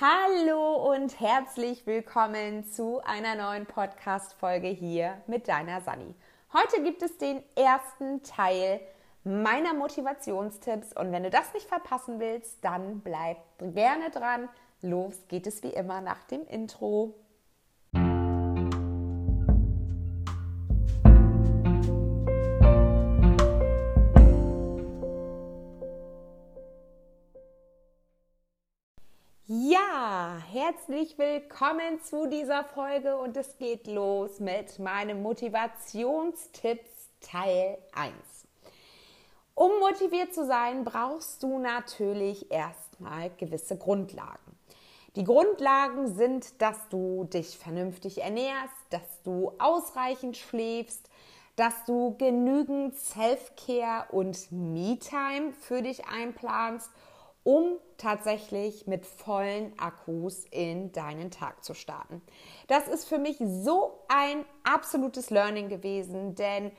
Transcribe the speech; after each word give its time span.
Hallo 0.00 0.92
und 0.92 1.20
herzlich 1.20 1.86
willkommen 1.86 2.64
zu 2.64 3.00
einer 3.04 3.36
neuen 3.36 3.64
Podcast-Folge 3.64 4.66
hier 4.66 5.22
mit 5.28 5.46
deiner 5.46 5.82
Sani. 5.82 6.16
Heute 6.52 6.82
gibt 6.82 7.00
es 7.00 7.16
den 7.16 7.44
ersten 7.54 8.24
Teil 8.24 8.80
meiner 9.22 9.72
Motivationstipps 9.72 10.96
und 10.96 11.12
wenn 11.12 11.22
du 11.22 11.30
das 11.30 11.54
nicht 11.54 11.68
verpassen 11.68 12.18
willst, 12.18 12.58
dann 12.64 13.02
bleib 13.02 13.36
gerne 13.60 14.10
dran. 14.10 14.48
Los 14.82 15.14
geht 15.28 15.46
es 15.46 15.62
wie 15.62 15.70
immer 15.70 16.00
nach 16.00 16.24
dem 16.24 16.44
Intro. 16.48 17.14
Herzlich 30.54 31.18
willkommen 31.18 32.00
zu 32.00 32.28
dieser 32.28 32.62
Folge 32.62 33.16
und 33.16 33.36
es 33.36 33.58
geht 33.58 33.88
los 33.88 34.38
mit 34.38 34.78
meinem 34.78 35.20
Motivationstipps 35.20 37.08
Teil 37.20 37.76
1. 37.92 38.14
Um 39.56 39.80
motiviert 39.80 40.32
zu 40.32 40.46
sein, 40.46 40.84
brauchst 40.84 41.42
du 41.42 41.58
natürlich 41.58 42.52
erstmal 42.52 43.30
gewisse 43.30 43.76
Grundlagen. 43.76 44.56
Die 45.16 45.24
Grundlagen 45.24 46.14
sind, 46.14 46.62
dass 46.62 46.88
du 46.88 47.24
dich 47.24 47.58
vernünftig 47.58 48.22
ernährst, 48.22 48.76
dass 48.90 49.22
du 49.24 49.50
ausreichend 49.58 50.36
schläfst, 50.36 51.10
dass 51.56 51.84
du 51.84 52.16
genügend 52.16 52.94
Self-Care 52.94 54.06
und 54.12 54.52
Me-Time 54.52 55.52
für 55.52 55.82
dich 55.82 56.06
einplanst– 56.06 56.92
um 57.44 57.78
tatsächlich 57.98 58.86
mit 58.86 59.06
vollen 59.06 59.78
Akkus 59.78 60.44
in 60.50 60.92
deinen 60.92 61.30
Tag 61.30 61.62
zu 61.62 61.74
starten. 61.74 62.22
Das 62.66 62.88
ist 62.88 63.08
für 63.08 63.18
mich 63.18 63.36
so 63.38 64.00
ein 64.08 64.44
absolutes 64.64 65.30
Learning 65.30 65.68
gewesen, 65.68 66.34
denn 66.34 66.72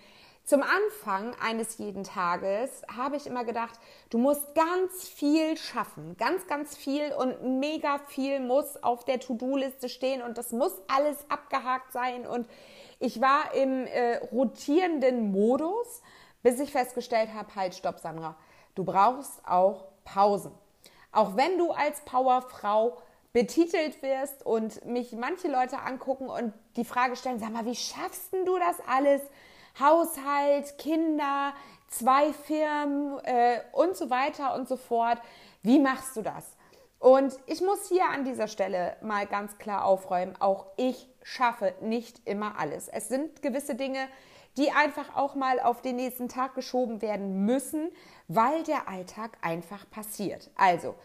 zum 0.44 0.62
Anfang 0.62 1.36
eines 1.42 1.80
jeden 1.80 2.04
Tages 2.04 2.84
habe 2.96 3.16
ich 3.16 3.26
immer 3.26 3.46
gedacht, 3.46 3.80
du 4.12 4.20
musst 4.20 4.54
ganz 4.54 5.08
viel 5.08 5.58
schaffen, 5.58 6.16
ganz, 6.18 6.46
ganz 6.46 6.78
viel 6.78 7.12
und 7.14 7.60
mega 7.60 7.98
viel 7.98 8.40
muss 8.40 8.78
auf 8.84 9.06
der 9.06 9.20
To-Do-Liste 9.20 9.90
stehen 9.90 10.22
und 10.22 10.38
das 10.38 10.52
muss 10.52 10.74
alles 10.88 11.18
abgehakt 11.30 11.92
sein 11.92 12.28
und 12.28 12.48
ich 13.00 13.22
war 13.22 13.56
im 13.56 13.88
äh, 13.88 14.18
rotierenden 14.18 15.32
Modus, 15.32 16.04
bis 16.44 16.60
ich 16.60 16.72
festgestellt 16.72 17.34
habe, 17.34 17.56
halt, 17.56 17.74
stopp, 17.74 18.00
Sandra, 18.00 18.38
du 18.76 18.84
brauchst 18.84 19.42
auch 19.48 19.86
Pausen. 20.04 20.52
Auch 21.16 21.38
wenn 21.38 21.58
du 21.58 21.72
als 21.72 22.02
Powerfrau 22.02 22.98
betitelt 23.32 24.02
wirst 24.02 24.46
und 24.46 24.86
mich 24.86 25.14
manche 25.14 25.48
Leute 25.48 25.80
angucken 25.80 26.28
und 26.28 26.54
die 26.76 26.84
Frage 26.84 27.16
stellen, 27.16 27.40
sag 27.40 27.52
mal, 27.52 27.66
wie 27.66 27.76
schaffst 27.76 28.34
du 28.34 28.60
das 28.60 28.78
alles? 28.88 29.22
Haushalt, 29.80 30.78
Kinder, 30.78 31.54
zwei 31.88 32.34
Firmen 32.34 33.18
äh, 33.24 33.62
und 33.72 33.96
so 33.96 34.10
weiter 34.10 34.56
und 34.56 34.68
so 34.68 34.76
fort. 34.76 35.18
Wie 35.64 35.80
machst 35.80 36.18
du 36.18 36.22
das? 36.22 36.46
Und 37.00 37.34
ich 37.46 37.62
muss 37.62 37.88
hier 37.88 38.10
an 38.10 38.26
dieser 38.26 38.48
Stelle 38.50 38.98
mal 39.02 39.26
ganz 39.26 39.58
klar 39.58 39.86
aufräumen, 39.86 40.36
auch 40.40 40.66
ich 40.76 41.08
schaffe 41.24 41.74
nicht 41.82 42.28
immer 42.28 42.60
alles. 42.60 42.90
Es 42.90 43.08
sind 43.08 43.42
gewisse 43.42 43.76
Dinge, 43.76 44.08
die 44.58 44.72
einfach 44.72 45.16
auch 45.16 45.36
mal 45.36 45.60
auf 45.60 45.82
den 45.82 45.98
nächsten 45.98 46.30
Tag 46.30 46.56
geschoben 46.56 47.02
werden 47.02 47.46
müssen, 47.46 47.92
weil 48.28 48.64
der 48.64 48.88
Alltag 48.88 49.38
einfach 49.42 49.90
passiert. 49.90 50.50
Also, 50.56 50.96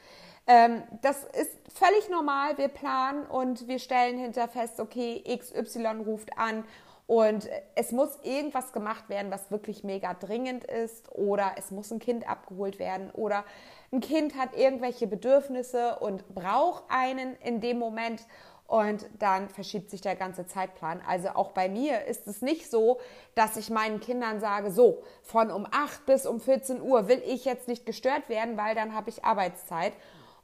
ähm, 0.47 0.83
das 1.03 1.25
ist 1.25 1.57
völlig 1.73 2.09
normal. 2.09 2.59
Wir 2.59 2.69
planen 2.69 3.25
und 3.25 3.69
wir 3.69 3.79
stellen 3.79 4.19
hinter 4.19 4.49
fest, 4.49 4.81
okay, 4.81 5.23
XY 5.39 6.03
ruft 6.07 6.37
an 6.39 6.65
und 7.11 7.49
es 7.75 7.91
muss 7.91 8.21
irgendwas 8.23 8.73
gemacht 8.73 9.09
werden, 9.09 9.33
was 9.33 9.51
wirklich 9.51 9.83
mega 9.83 10.15
dringend 10.15 10.63
ist 10.63 11.11
oder 11.11 11.55
es 11.57 11.73
muss 11.73 11.91
ein 11.91 11.99
Kind 11.99 12.29
abgeholt 12.29 12.79
werden 12.79 13.11
oder 13.11 13.45
ein 13.91 14.01
Kind 14.01 14.37
hat 14.37 14.57
irgendwelche 14.57 15.09
Bedürfnisse 15.09 15.99
und 15.99 16.33
braucht 16.33 16.85
einen 16.89 17.35
in 17.43 17.61
dem 17.61 17.81
Moment 17.81 18.25
und 18.71 19.05
dann 19.19 19.49
verschiebt 19.49 19.91
sich 19.91 20.01
der 20.01 20.15
ganze 20.15 20.47
Zeitplan. 20.47 21.03
Also 21.05 21.31
auch 21.31 21.51
bei 21.51 21.69
mir 21.69 22.05
ist 22.05 22.29
es 22.29 22.41
nicht 22.41 22.71
so, 22.71 23.01
dass 23.35 23.57
ich 23.57 23.69
meinen 23.69 23.99
Kindern 23.99 24.39
sage, 24.39 24.71
so, 24.71 25.03
von 25.23 25.51
um 25.51 25.67
8 25.69 26.07
bis 26.07 26.25
um 26.25 26.39
14 26.39 26.81
Uhr 26.81 27.09
will 27.09 27.21
ich 27.27 27.45
jetzt 27.45 27.67
nicht 27.67 27.85
gestört 27.85 28.29
werden, 28.29 28.57
weil 28.57 28.77
dann 28.77 28.95
habe 28.95 29.11
ich 29.11 29.25
Arbeitszeit. 29.25 29.93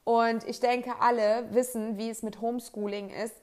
Und 0.03 0.42
ich 0.42 0.59
denke, 0.59 0.94
alle 0.98 1.54
wissen, 1.54 1.98
wie 1.98 2.10
es 2.10 2.25
mit 2.25 2.41
Homeschooling 2.41 3.10
ist. 3.10 3.37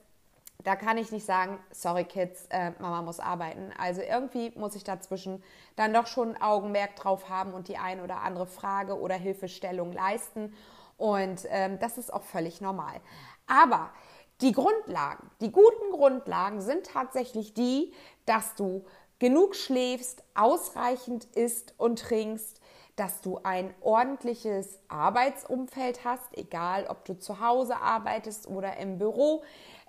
Da 0.62 0.76
kann 0.76 0.98
ich 0.98 1.10
nicht 1.12 1.24
sagen, 1.24 1.58
sorry 1.70 2.04
Kids, 2.04 2.44
äh, 2.50 2.72
Mama 2.78 3.00
muss 3.00 3.20
arbeiten. 3.20 3.72
Also 3.78 4.02
irgendwie 4.02 4.52
muss 4.54 4.76
ich 4.76 4.84
dazwischen 4.84 5.42
dann 5.76 5.94
doch 5.94 6.06
schon 6.06 6.34
ein 6.34 6.42
Augenmerk 6.42 6.94
drauf 6.96 7.30
haben 7.30 7.54
und 7.54 7.68
die 7.68 7.78
ein 7.78 8.02
oder 8.02 8.20
andere 8.20 8.46
Frage 8.46 9.00
oder 9.00 9.14
Hilfestellung 9.14 9.92
leisten. 9.92 10.54
Und 10.98 11.46
ähm, 11.48 11.78
das 11.78 11.96
ist 11.96 12.12
auch 12.12 12.22
völlig 12.22 12.60
normal. 12.60 13.00
Aber 13.46 13.90
die 14.44 14.52
Grundlagen, 14.52 15.30
die 15.40 15.50
guten 15.50 15.90
Grundlagen 15.90 16.60
sind 16.60 16.86
tatsächlich 16.86 17.54
die, 17.54 17.94
dass 18.26 18.54
du 18.54 18.84
genug 19.18 19.56
schläfst, 19.56 20.22
ausreichend 20.34 21.24
isst 21.34 21.72
und 21.78 21.98
trinkst, 21.98 22.60
dass 22.94 23.22
du 23.22 23.40
ein 23.42 23.74
ordentliches 23.80 24.78
Arbeitsumfeld 24.88 26.04
hast, 26.04 26.36
egal 26.36 26.86
ob 26.88 27.06
du 27.06 27.18
zu 27.18 27.40
Hause 27.40 27.78
arbeitest 27.78 28.46
oder 28.46 28.76
im 28.76 28.98
Büro, 28.98 29.42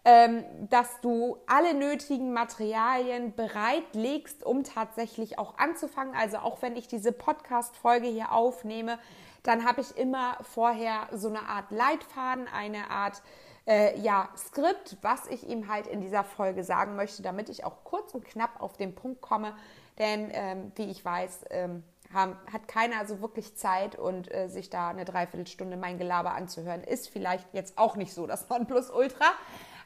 ähm, 0.05 0.45
dass 0.69 1.01
du 1.01 1.37
alle 1.47 1.73
nötigen 1.73 2.31
Materialien 2.31 3.35
bereitlegst, 3.35 4.45
um 4.45 4.63
tatsächlich 4.63 5.37
auch 5.37 5.57
anzufangen. 5.57 6.15
Also 6.15 6.37
auch 6.37 6.61
wenn 6.61 6.77
ich 6.77 6.87
diese 6.87 7.11
Podcast-Folge 7.11 8.07
hier 8.07 8.31
aufnehme, 8.31 8.99
dann 9.43 9.65
habe 9.65 9.81
ich 9.81 9.97
immer 9.97 10.37
vorher 10.41 11.09
so 11.11 11.27
eine 11.27 11.41
Art 11.41 11.71
Leitfaden, 11.71 12.47
eine 12.47 12.89
Art 12.89 13.21
äh, 13.67 13.99
ja, 13.99 14.29
Skript, 14.37 14.97
was 15.01 15.27
ich 15.27 15.47
ihm 15.47 15.67
halt 15.67 15.87
in 15.87 16.01
dieser 16.01 16.23
Folge 16.23 16.63
sagen 16.63 16.95
möchte, 16.95 17.23
damit 17.23 17.49
ich 17.49 17.63
auch 17.63 17.83
kurz 17.83 18.13
und 18.13 18.25
knapp 18.25 18.61
auf 18.61 18.77
den 18.77 18.93
Punkt 18.93 19.21
komme. 19.21 19.53
Denn 19.97 20.29
ähm, 20.33 20.71
wie 20.75 20.89
ich 20.91 21.03
weiß, 21.03 21.45
ähm, 21.49 21.83
haben, 22.13 22.37
hat 22.51 22.67
keiner 22.67 23.05
so 23.05 23.21
wirklich 23.21 23.55
Zeit 23.55 23.97
und 23.97 24.31
äh, 24.33 24.47
sich 24.47 24.69
da 24.69 24.89
eine 24.89 25.05
Dreiviertelstunde 25.05 25.77
mein 25.77 25.97
Gelaber 25.97 26.33
anzuhören, 26.33 26.83
ist 26.83 27.09
vielleicht 27.09 27.47
jetzt 27.53 27.77
auch 27.77 27.95
nicht 27.95 28.13
so 28.13 28.27
das 28.27 28.47
Nonplusultra. 28.49 29.25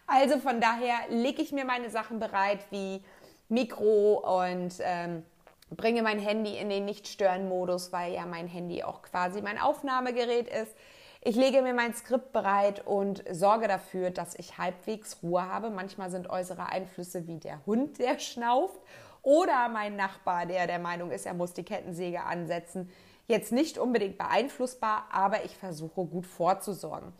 Also 0.07 0.39
von 0.39 0.59
daher 0.59 0.97
lege 1.09 1.41
ich 1.41 1.51
mir 1.51 1.65
meine 1.65 1.89
Sachen 1.89 2.19
bereit 2.19 2.65
wie 2.71 3.03
Mikro 3.47 4.41
und 4.41 4.73
ähm, 4.81 5.23
bringe 5.69 6.01
mein 6.01 6.19
Handy 6.19 6.57
in 6.57 6.69
den 6.69 6.85
Nicht-Stören-Modus, 6.85 7.91
weil 7.91 8.13
ja 8.13 8.25
mein 8.25 8.47
Handy 8.47 8.83
auch 8.83 9.01
quasi 9.01 9.41
mein 9.41 9.59
Aufnahmegerät 9.59 10.47
ist. 10.47 10.75
Ich 11.21 11.35
lege 11.35 11.61
mir 11.61 11.73
mein 11.73 11.93
Skript 11.93 12.31
bereit 12.31 12.87
und 12.87 13.23
sorge 13.29 13.67
dafür, 13.67 14.09
dass 14.09 14.35
ich 14.39 14.57
halbwegs 14.57 15.17
Ruhe 15.21 15.45
habe. 15.45 15.69
Manchmal 15.69 16.09
sind 16.09 16.29
äußere 16.29 16.67
Einflüsse 16.67 17.27
wie 17.27 17.39
der 17.39 17.65
Hund, 17.65 17.99
der 17.99 18.19
schnauft, 18.19 18.79
oder 19.21 19.67
mein 19.67 19.97
Nachbar, 19.97 20.45
der 20.45 20.65
der 20.65 20.79
Meinung 20.79 21.11
ist, 21.11 21.25
er 21.25 21.33
muss 21.33 21.53
die 21.53 21.63
Kettensäge 21.63 22.23
ansetzen. 22.23 22.89
Jetzt 23.27 23.51
nicht 23.51 23.77
unbedingt 23.77 24.17
beeinflussbar, 24.17 25.09
aber 25.11 25.43
ich 25.43 25.57
versuche 25.57 26.05
gut 26.05 26.25
vorzusorgen. 26.25 27.11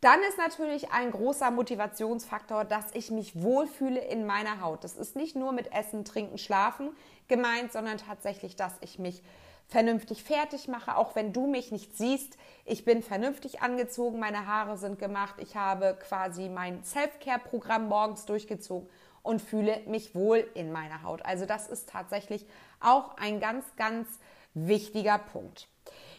Dann 0.00 0.20
ist 0.28 0.38
natürlich 0.38 0.92
ein 0.92 1.10
großer 1.10 1.50
Motivationsfaktor, 1.50 2.64
dass 2.64 2.94
ich 2.94 3.10
mich 3.10 3.40
wohlfühle 3.40 4.00
in 4.00 4.26
meiner 4.26 4.60
Haut. 4.60 4.84
Das 4.84 4.96
ist 4.96 5.16
nicht 5.16 5.36
nur 5.36 5.52
mit 5.52 5.72
Essen, 5.72 6.04
Trinken, 6.04 6.38
Schlafen 6.38 6.90
gemeint, 7.28 7.72
sondern 7.72 7.98
tatsächlich, 7.98 8.56
dass 8.56 8.74
ich 8.80 8.98
mich 8.98 9.22
vernünftig 9.68 10.24
fertig 10.24 10.66
mache, 10.66 10.96
auch 10.96 11.14
wenn 11.14 11.32
du 11.32 11.46
mich 11.46 11.70
nicht 11.70 11.96
siehst. 11.96 12.38
Ich 12.64 12.84
bin 12.84 13.02
vernünftig 13.02 13.60
angezogen, 13.60 14.18
meine 14.18 14.46
Haare 14.46 14.78
sind 14.78 14.98
gemacht, 14.98 15.34
ich 15.38 15.56
habe 15.56 15.96
quasi 16.00 16.48
mein 16.48 16.82
Self-Care-Programm 16.82 17.86
morgens 17.86 18.24
durchgezogen 18.24 18.88
und 19.22 19.42
fühle 19.42 19.80
mich 19.86 20.14
wohl 20.14 20.48
in 20.54 20.72
meiner 20.72 21.02
Haut. 21.02 21.24
Also 21.24 21.44
das 21.44 21.68
ist 21.68 21.90
tatsächlich 21.90 22.46
auch 22.80 23.16
ein 23.18 23.40
ganz, 23.40 23.64
ganz 23.76 24.08
wichtiger 24.54 25.18
Punkt. 25.18 25.68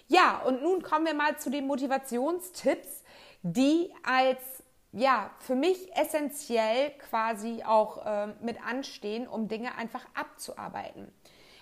Ja, 0.08 0.42
und 0.46 0.62
nun 0.62 0.84
kommen 0.84 1.08
wir 1.08 1.16
mal 1.16 1.38
zu 1.38 1.50
den 1.50 1.66
Motivationstipps, 1.66 3.04
die 3.42 3.92
als 4.04 4.40
ja, 4.92 5.30
für 5.40 5.56
mich 5.56 5.96
essentiell 5.96 6.92
quasi 7.10 7.64
auch 7.64 8.06
äh, 8.06 8.28
mit 8.42 8.64
anstehen, 8.64 9.28
um 9.28 9.48
Dinge 9.48 9.76
einfach 9.76 10.06
abzuarbeiten. 10.16 11.12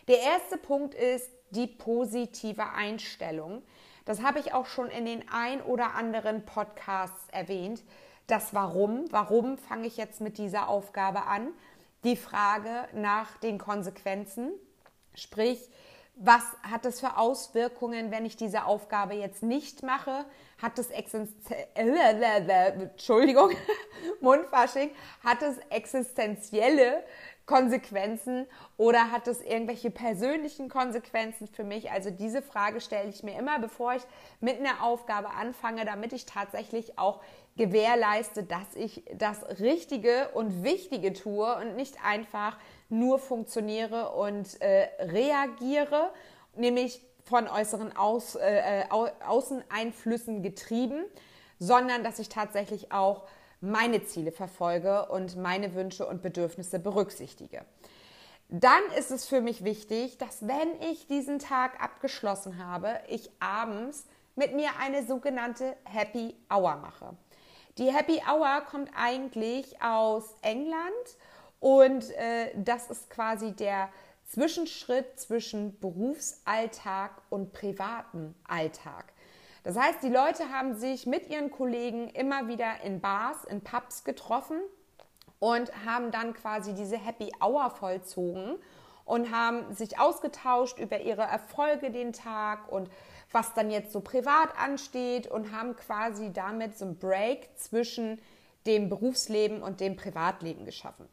Der 0.08 0.20
erste 0.20 0.58
Punkt 0.58 0.96
ist 0.96 1.30
die 1.52 1.68
positive 1.68 2.72
Einstellung. 2.72 3.64
Das 4.06 4.22
habe 4.22 4.40
ich 4.40 4.54
auch 4.54 4.66
schon 4.66 4.90
in 4.90 5.06
den 5.06 5.28
ein 5.30 5.62
oder 5.62 5.96
anderen 5.96 6.46
Podcasts 6.46 7.28
erwähnt. 7.32 7.84
Das 8.28 8.54
Warum, 8.54 9.06
warum 9.12 9.58
fange 9.58 9.88
ich 9.88 9.98
jetzt 9.98 10.22
mit 10.22 10.38
dieser 10.38 10.70
Aufgabe 10.70 11.26
an? 11.26 11.50
Die 12.04 12.16
Frage 12.16 12.88
nach 12.94 13.38
den 13.40 13.58
Konsequenzen, 13.58 14.52
sprich, 15.14 15.70
was 16.20 16.44
hat 16.64 16.86
es 16.86 17.00
für 17.00 17.18
Auswirkungen, 17.18 18.10
wenn 18.10 18.26
ich 18.26 18.36
diese 18.36 18.66
Aufgabe 18.66 19.14
jetzt 19.14 19.44
nicht 19.44 19.84
mache? 19.84 20.26
Hat 20.60 20.80
es 20.80 20.90
Entschuldigung, 22.82 23.52
Mundfasching, 24.22 24.90
hat 25.24 25.44
es 25.44 25.58
existenzielle 25.70 27.04
Konsequenzen 27.48 28.46
oder 28.76 29.10
hat 29.10 29.28
es 29.28 29.42
irgendwelche 29.42 29.90
persönlichen 29.90 30.70
Konsequenzen 30.70 31.48
für 31.48 31.64
mich? 31.64 31.90
Also 31.90 32.12
diese 32.12 32.42
Frage 32.42 32.82
stelle 32.82 33.10
ich 33.10 33.24
mir 33.24 33.40
immer, 33.40 33.58
bevor 33.58 33.96
ich 33.96 34.04
mit 34.42 34.60
einer 34.60 34.84
Aufgabe 34.84 35.30
anfange, 35.30 35.86
damit 35.86 36.12
ich 36.12 36.26
tatsächlich 36.26 37.00
auch 37.00 37.22
gewährleiste, 37.56 38.44
dass 38.44 38.76
ich 38.76 39.04
das 39.16 39.44
Richtige 39.60 40.30
und 40.34 40.64
Wichtige 40.64 41.14
tue 41.14 41.56
und 41.56 41.78
nicht 41.78 41.96
einfach 42.04 42.58
nur 42.90 43.18
funktioniere 43.18 44.12
und 44.12 44.62
äh, 44.62 44.90
reagiere, 45.00 46.12
nämlich 46.56 47.02
von 47.24 47.48
äußeren 47.48 47.96
Aus, 47.96 48.36
äh, 48.36 48.82
äh 48.82 48.86
Außeneinflüssen 49.26 50.44
getrieben, 50.44 51.06
sondern 51.60 52.04
dass 52.04 52.20
ich 52.20 52.28
tatsächlich 52.28 52.92
auch 52.92 53.24
meine 53.62 54.04
Ziele 54.04 54.32
verfolge 54.32 55.08
und 55.08 55.36
meine 55.38 55.74
Wünsche 55.74 56.06
und 56.06 56.22
Bedürfnisse 56.22 56.80
berücksichtige. 56.80 57.66
Dann 58.50 58.84
ist 58.98 59.12
es 59.12 59.26
für 59.26 59.42
mich 59.42 59.64
wichtig, 59.64 60.18
dass 60.18 60.48
wenn 60.48 60.82
ich 60.90 61.08
diesen 61.08 61.40
Tag 61.40 61.82
abgeschlossen 61.84 62.66
habe, 62.66 63.00
ich 63.08 63.30
abends 63.40 64.06
mit 64.36 64.56
mir 64.56 64.70
eine 64.80 65.06
sogenannte 65.06 65.76
Happy 65.84 66.36
Hour 66.50 66.78
mache. 66.78 67.18
Die 67.78 67.94
Happy 67.94 68.22
Hour 68.28 68.62
kommt 68.62 68.90
eigentlich 68.96 69.82
aus 69.82 70.36
England 70.42 71.18
und 71.60 72.10
äh, 72.12 72.52
das 72.56 72.90
ist 72.90 73.10
quasi 73.10 73.52
der 73.52 73.90
Zwischenschritt 74.26 75.20
zwischen 75.20 75.80
Berufsalltag 75.80 77.22
und 77.30 77.54
privatem 77.54 78.36
Alltag. 78.48 79.14
Das 79.68 79.76
heißt, 79.76 80.02
die 80.02 80.08
Leute 80.08 80.50
haben 80.50 80.76
sich 80.76 81.06
mit 81.08 81.30
ihren 81.30 81.52
Kollegen 81.52 82.08
immer 82.12 82.48
wieder 82.48 82.80
in 82.86 83.02
Bars, 83.02 83.44
in 83.44 83.60
Pubs 83.60 84.06
getroffen 84.06 84.62
und 85.40 85.70
haben 85.86 86.10
dann 86.10 86.34
quasi 86.34 86.74
diese 86.74 86.98
Happy 86.98 87.30
Hour 87.44 87.70
vollzogen 87.72 88.56
und 89.04 89.30
haben 89.30 89.74
sich 89.74 90.00
ausgetauscht 90.00 90.80
über 90.80 91.02
ihre 91.02 91.24
Erfolge 91.24 91.92
den 91.92 92.14
Tag 92.14 92.72
und 92.72 92.90
was 93.34 93.56
dann 93.56 93.70
jetzt 93.70 93.92
so 93.92 94.00
privat 94.00 94.58
ansteht 94.58 95.28
und 95.28 95.52
haben 95.52 95.76
quasi 95.76 96.32
damit 96.32 96.78
so 96.78 96.86
einen 96.86 96.98
Break 96.98 97.50
zwischen 97.58 98.22
dem 98.66 98.88
Berufsleben 98.88 99.62
und 99.62 99.82
dem 99.82 99.98
Privatleben 99.98 100.64
geschaffen. 100.64 101.10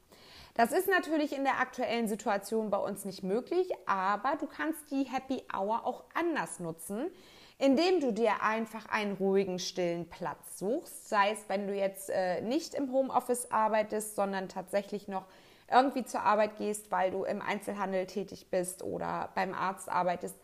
Das 0.54 0.70
ist 0.70 0.86
natürlich 0.86 1.36
in 1.36 1.42
der 1.42 1.58
aktuellen 1.58 2.06
Situation 2.06 2.70
bei 2.70 2.78
uns 2.78 3.04
nicht 3.04 3.24
möglich, 3.24 3.68
aber 3.86 4.36
du 4.36 4.46
kannst 4.46 4.92
die 4.92 5.02
Happy 5.02 5.42
Hour 5.52 5.84
auch 5.84 6.04
anders 6.14 6.60
nutzen, 6.60 7.10
indem 7.58 8.00
du 8.00 8.12
dir 8.12 8.42
einfach 8.42 8.86
einen 8.86 9.14
ruhigen, 9.14 9.58
stillen 9.58 10.08
Platz 10.08 10.58
suchst. 10.58 11.08
Sei 11.08 11.30
es, 11.30 11.48
wenn 11.48 11.66
du 11.66 11.74
jetzt 11.74 12.10
äh, 12.10 12.40
nicht 12.40 12.74
im 12.74 12.92
Homeoffice 12.92 13.50
arbeitest, 13.50 14.16
sondern 14.16 14.48
tatsächlich 14.48 15.08
noch 15.08 15.26
irgendwie 15.70 16.04
zur 16.04 16.20
Arbeit 16.20 16.56
gehst, 16.58 16.90
weil 16.90 17.10
du 17.10 17.24
im 17.24 17.40
Einzelhandel 17.40 18.06
tätig 18.06 18.48
bist 18.50 18.82
oder 18.82 19.30
beim 19.34 19.54
Arzt 19.54 19.88
arbeitest 19.88 20.36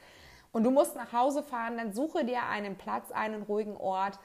und 0.52 0.64
du 0.64 0.70
musst 0.70 0.96
nach 0.96 1.12
Hause 1.12 1.42
fahren, 1.42 1.76
dann 1.76 1.92
suche 1.92 2.24
dir 2.24 2.44
einen 2.44 2.76
Platz, 2.76 3.10
einen 3.12 3.42
ruhigen 3.42 3.76
Ort, 3.76 4.18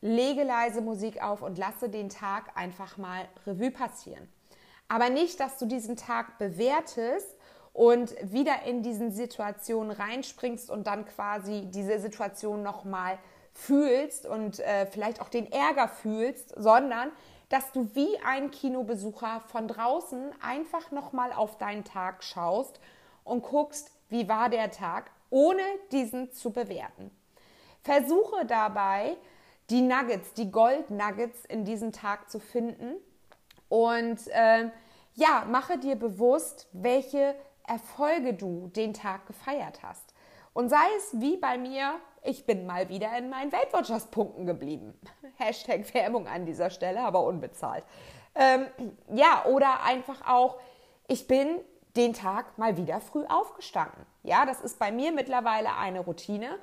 lege 0.00 0.44
leise 0.44 0.80
Musik 0.80 1.22
auf 1.22 1.42
und 1.42 1.58
lasse 1.58 1.88
den 1.88 2.08
Tag 2.08 2.56
einfach 2.56 2.96
mal 2.96 3.28
Revue 3.46 3.70
passieren. 3.70 4.28
Aber 4.88 5.10
nicht, 5.10 5.40
dass 5.40 5.58
du 5.58 5.66
diesen 5.66 5.96
Tag 5.96 6.38
bewertest 6.38 7.35
und 7.76 8.14
wieder 8.22 8.62
in 8.64 8.82
diesen 8.82 9.12
Situationen 9.12 9.90
reinspringst 9.90 10.70
und 10.70 10.86
dann 10.86 11.04
quasi 11.04 11.66
diese 11.66 11.98
Situation 12.00 12.62
nochmal 12.62 13.18
fühlst 13.52 14.24
und 14.24 14.60
äh, 14.60 14.86
vielleicht 14.86 15.20
auch 15.20 15.28
den 15.28 15.52
Ärger 15.52 15.86
fühlst, 15.86 16.54
sondern 16.56 17.12
dass 17.50 17.72
du 17.72 17.90
wie 17.92 18.18
ein 18.24 18.50
Kinobesucher 18.50 19.42
von 19.48 19.68
draußen 19.68 20.30
einfach 20.40 20.90
nochmal 20.90 21.34
auf 21.34 21.58
deinen 21.58 21.84
Tag 21.84 22.24
schaust 22.24 22.80
und 23.24 23.42
guckst, 23.42 23.90
wie 24.08 24.26
war 24.26 24.48
der 24.48 24.70
Tag, 24.70 25.10
ohne 25.28 25.62
diesen 25.92 26.32
zu 26.32 26.52
bewerten. 26.52 27.10
Versuche 27.82 28.46
dabei, 28.46 29.18
die 29.68 29.82
Nuggets, 29.82 30.32
die 30.32 30.50
Gold-Nuggets 30.50 31.44
in 31.44 31.66
diesem 31.66 31.92
Tag 31.92 32.30
zu 32.30 32.40
finden 32.40 32.94
und 33.68 34.26
äh, 34.28 34.70
ja, 35.14 35.44
mache 35.46 35.76
dir 35.76 35.96
bewusst, 35.96 36.68
welche 36.72 37.34
Erfolge 37.66 38.34
du 38.34 38.68
den 38.68 38.94
Tag 38.94 39.26
gefeiert 39.26 39.82
hast. 39.82 40.14
Und 40.52 40.70
sei 40.70 40.86
es 40.96 41.20
wie 41.20 41.36
bei 41.36 41.58
mir, 41.58 41.96
ich 42.22 42.46
bin 42.46 42.66
mal 42.66 42.88
wieder 42.88 43.16
in 43.18 43.28
meinen 43.28 43.52
Weltwirtschaftspunkten 43.52 44.46
geblieben. 44.46 44.98
Hashtag 45.36 45.92
Werbung 45.92 46.26
an 46.26 46.46
dieser 46.46 46.70
Stelle, 46.70 47.00
aber 47.00 47.24
unbezahlt. 47.24 47.84
Ähm, 48.34 48.66
ja, 49.14 49.44
oder 49.46 49.82
einfach 49.82 50.26
auch, 50.26 50.58
ich 51.08 51.26
bin 51.26 51.60
den 51.96 52.12
Tag 52.12 52.58
mal 52.58 52.76
wieder 52.76 53.00
früh 53.00 53.24
aufgestanden. 53.26 54.06
Ja, 54.22 54.44
das 54.44 54.60
ist 54.60 54.78
bei 54.78 54.92
mir 54.92 55.12
mittlerweile 55.12 55.76
eine 55.76 56.00
Routine. 56.00 56.58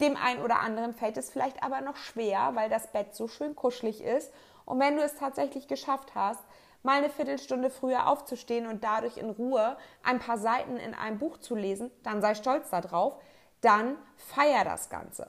Dem 0.00 0.16
einen 0.16 0.42
oder 0.42 0.60
anderen 0.60 0.94
fällt 0.94 1.16
es 1.16 1.30
vielleicht 1.30 1.62
aber 1.62 1.80
noch 1.80 1.96
schwer, 1.96 2.52
weil 2.54 2.68
das 2.68 2.92
Bett 2.92 3.14
so 3.14 3.28
schön 3.28 3.56
kuschelig 3.56 4.02
ist. 4.02 4.32
Und 4.64 4.80
wenn 4.80 4.96
du 4.96 5.02
es 5.02 5.16
tatsächlich 5.16 5.66
geschafft 5.66 6.14
hast, 6.14 6.40
mal 6.82 6.98
eine 6.98 7.10
Viertelstunde 7.10 7.70
früher 7.70 8.06
aufzustehen 8.06 8.66
und 8.66 8.84
dadurch 8.84 9.16
in 9.16 9.30
Ruhe 9.30 9.76
ein 10.02 10.18
paar 10.18 10.38
Seiten 10.38 10.76
in 10.76 10.94
einem 10.94 11.18
Buch 11.18 11.38
zu 11.38 11.54
lesen, 11.54 11.90
dann 12.02 12.20
sei 12.20 12.34
stolz 12.34 12.70
darauf, 12.70 13.16
dann 13.60 13.96
feier 14.16 14.64
das 14.64 14.88
Ganze. 14.88 15.28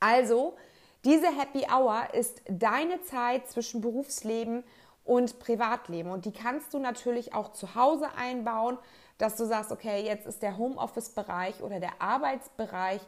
Also, 0.00 0.56
diese 1.04 1.26
Happy 1.26 1.66
Hour 1.70 2.14
ist 2.14 2.42
deine 2.48 3.02
Zeit 3.02 3.48
zwischen 3.48 3.80
Berufsleben 3.80 4.64
und 5.04 5.40
Privatleben 5.40 6.10
und 6.10 6.24
die 6.24 6.32
kannst 6.32 6.74
du 6.74 6.78
natürlich 6.78 7.34
auch 7.34 7.52
zu 7.52 7.74
Hause 7.74 8.08
einbauen, 8.16 8.78
dass 9.18 9.36
du 9.36 9.44
sagst, 9.44 9.72
okay, 9.72 10.04
jetzt 10.04 10.26
ist 10.26 10.42
der 10.42 10.58
Homeoffice-Bereich 10.58 11.62
oder 11.62 11.80
der 11.80 12.00
Arbeitsbereich 12.00 13.00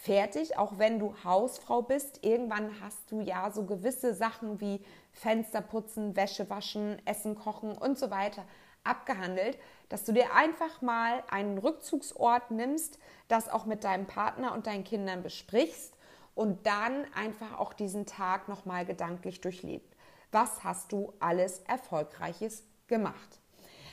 fertig, 0.00 0.56
auch 0.56 0.78
wenn 0.78 0.98
du 0.98 1.14
Hausfrau 1.24 1.82
bist. 1.82 2.24
Irgendwann 2.24 2.80
hast 2.80 3.10
du 3.10 3.20
ja 3.20 3.50
so 3.50 3.64
gewisse 3.64 4.14
Sachen 4.14 4.60
wie 4.60 4.82
Fenster 5.12 5.60
putzen, 5.60 6.16
Wäsche 6.16 6.48
waschen, 6.48 7.00
Essen 7.04 7.34
kochen 7.34 7.76
und 7.76 7.98
so 7.98 8.10
weiter 8.10 8.44
abgehandelt, 8.82 9.58
dass 9.90 10.04
du 10.04 10.12
dir 10.12 10.34
einfach 10.34 10.80
mal 10.80 11.22
einen 11.30 11.58
Rückzugsort 11.58 12.50
nimmst, 12.50 12.98
das 13.28 13.50
auch 13.50 13.66
mit 13.66 13.84
deinem 13.84 14.06
Partner 14.06 14.54
und 14.54 14.66
deinen 14.66 14.84
Kindern 14.84 15.22
besprichst 15.22 15.94
und 16.34 16.66
dann 16.66 17.04
einfach 17.14 17.58
auch 17.58 17.74
diesen 17.74 18.06
Tag 18.06 18.48
nochmal 18.48 18.86
gedanklich 18.86 19.42
durchlebt. 19.42 19.94
Was 20.32 20.64
hast 20.64 20.92
du 20.92 21.12
alles 21.20 21.60
Erfolgreiches 21.68 22.64
gemacht? 22.86 23.40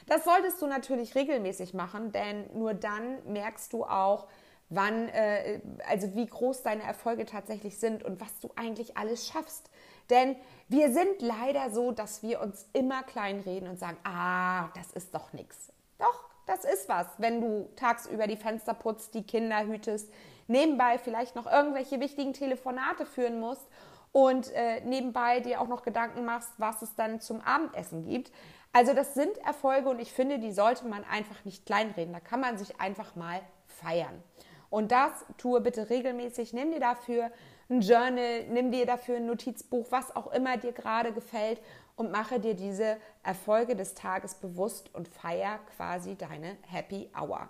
Das 0.05 0.23
solltest 0.23 0.61
du 0.61 0.67
natürlich 0.67 1.15
regelmäßig 1.15 1.73
machen, 1.73 2.13
denn 2.13 2.45
nur 2.57 2.73
dann 2.73 3.17
merkst 3.25 3.73
du 3.73 3.83
auch, 3.83 4.27
wann, 4.69 5.09
äh, 5.09 5.62
also 5.88 6.13
wie 6.15 6.25
groß 6.25 6.63
deine 6.63 6.83
Erfolge 6.83 7.25
tatsächlich 7.25 7.77
sind 7.77 8.03
und 8.03 8.19
was 8.19 8.39
du 8.39 8.50
eigentlich 8.55 8.97
alles 8.97 9.27
schaffst. 9.27 9.69
Denn 10.09 10.36
wir 10.67 10.91
sind 10.91 11.21
leider 11.21 11.69
so, 11.69 11.91
dass 11.91 12.24
wir 12.24 12.41
uns 12.41 12.65
immer 12.74 13.03
kleinreden 13.03 13.67
und 13.69 13.79
sagen, 13.79 13.97
ah, 14.03 14.69
das 14.75 14.91
ist 14.93 15.13
doch 15.13 15.33
nichts. 15.33 15.71
Doch, 16.00 16.29
das 16.45 16.63
ist 16.63 16.88
was, 16.88 17.07
wenn 17.17 17.41
du 17.41 17.69
tagsüber 17.75 18.27
die 18.27 18.38
Fenster 18.38 18.74
putzt, 18.74 19.13
die 19.13 19.24
Kinder 19.24 19.65
hütest, 19.65 20.12
nebenbei 20.47 20.97
vielleicht 20.97 21.36
noch 21.36 21.45
irgendwelche 21.45 22.00
wichtigen 22.00 22.33
Telefonate 22.33 23.05
führen 23.05 23.39
musst 23.39 23.67
und 24.13 24.51
äh, 24.53 24.81
nebenbei 24.81 25.41
dir 25.41 25.59
auch 25.59 25.67
noch 25.67 25.83
Gedanken 25.83 26.24
machst, 26.24 26.51
was 26.57 26.81
es 26.81 26.95
dann 26.95 27.19
zum 27.19 27.41
Abendessen 27.41 28.05
gibt. 28.05 28.31
Also 28.71 28.93
das 28.93 29.13
sind 29.13 29.38
Erfolge 29.39 29.89
und 29.89 30.00
ich 30.00 30.13
finde, 30.13 30.39
die 30.39 30.51
sollte 30.51 30.88
man 30.88 31.03
einfach 31.03 31.43
nicht 31.45 31.65
kleinreden. 31.65 32.13
Da 32.13 32.19
kann 32.19 32.39
man 32.39 32.57
sich 32.57 32.79
einfach 32.79 33.15
mal 33.15 33.41
feiern. 33.65 34.24
Und 34.69 34.91
das 34.91 35.25
tue 35.38 35.62
bitte 35.62 35.89
regelmäßig. 35.89 36.53
Nimm 36.53 36.71
dir 36.71 36.79
dafür 36.79 37.31
ein 37.69 37.81
Journal, 37.81 38.45
nimm 38.50 38.71
dir 38.71 38.86
dafür 38.86 39.17
ein 39.17 39.25
Notizbuch, 39.25 39.88
was 39.89 40.15
auch 40.15 40.31
immer 40.31 40.57
dir 40.57 40.71
gerade 40.71 41.12
gefällt 41.12 41.59
und 41.95 42.12
mache 42.12 42.39
dir 42.39 42.53
diese 42.53 42.97
Erfolge 43.24 43.75
des 43.75 43.93
Tages 43.93 44.36
bewusst 44.36 44.93
und 44.93 45.07
feier 45.07 45.59
quasi 45.75 46.15
deine 46.15 46.57
Happy 46.67 47.09
Hour. 47.19 47.50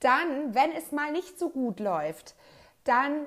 Dann, 0.00 0.54
wenn 0.54 0.72
es 0.72 0.92
mal 0.92 1.12
nicht 1.12 1.38
so 1.38 1.50
gut 1.50 1.80
läuft, 1.80 2.34
dann 2.84 3.26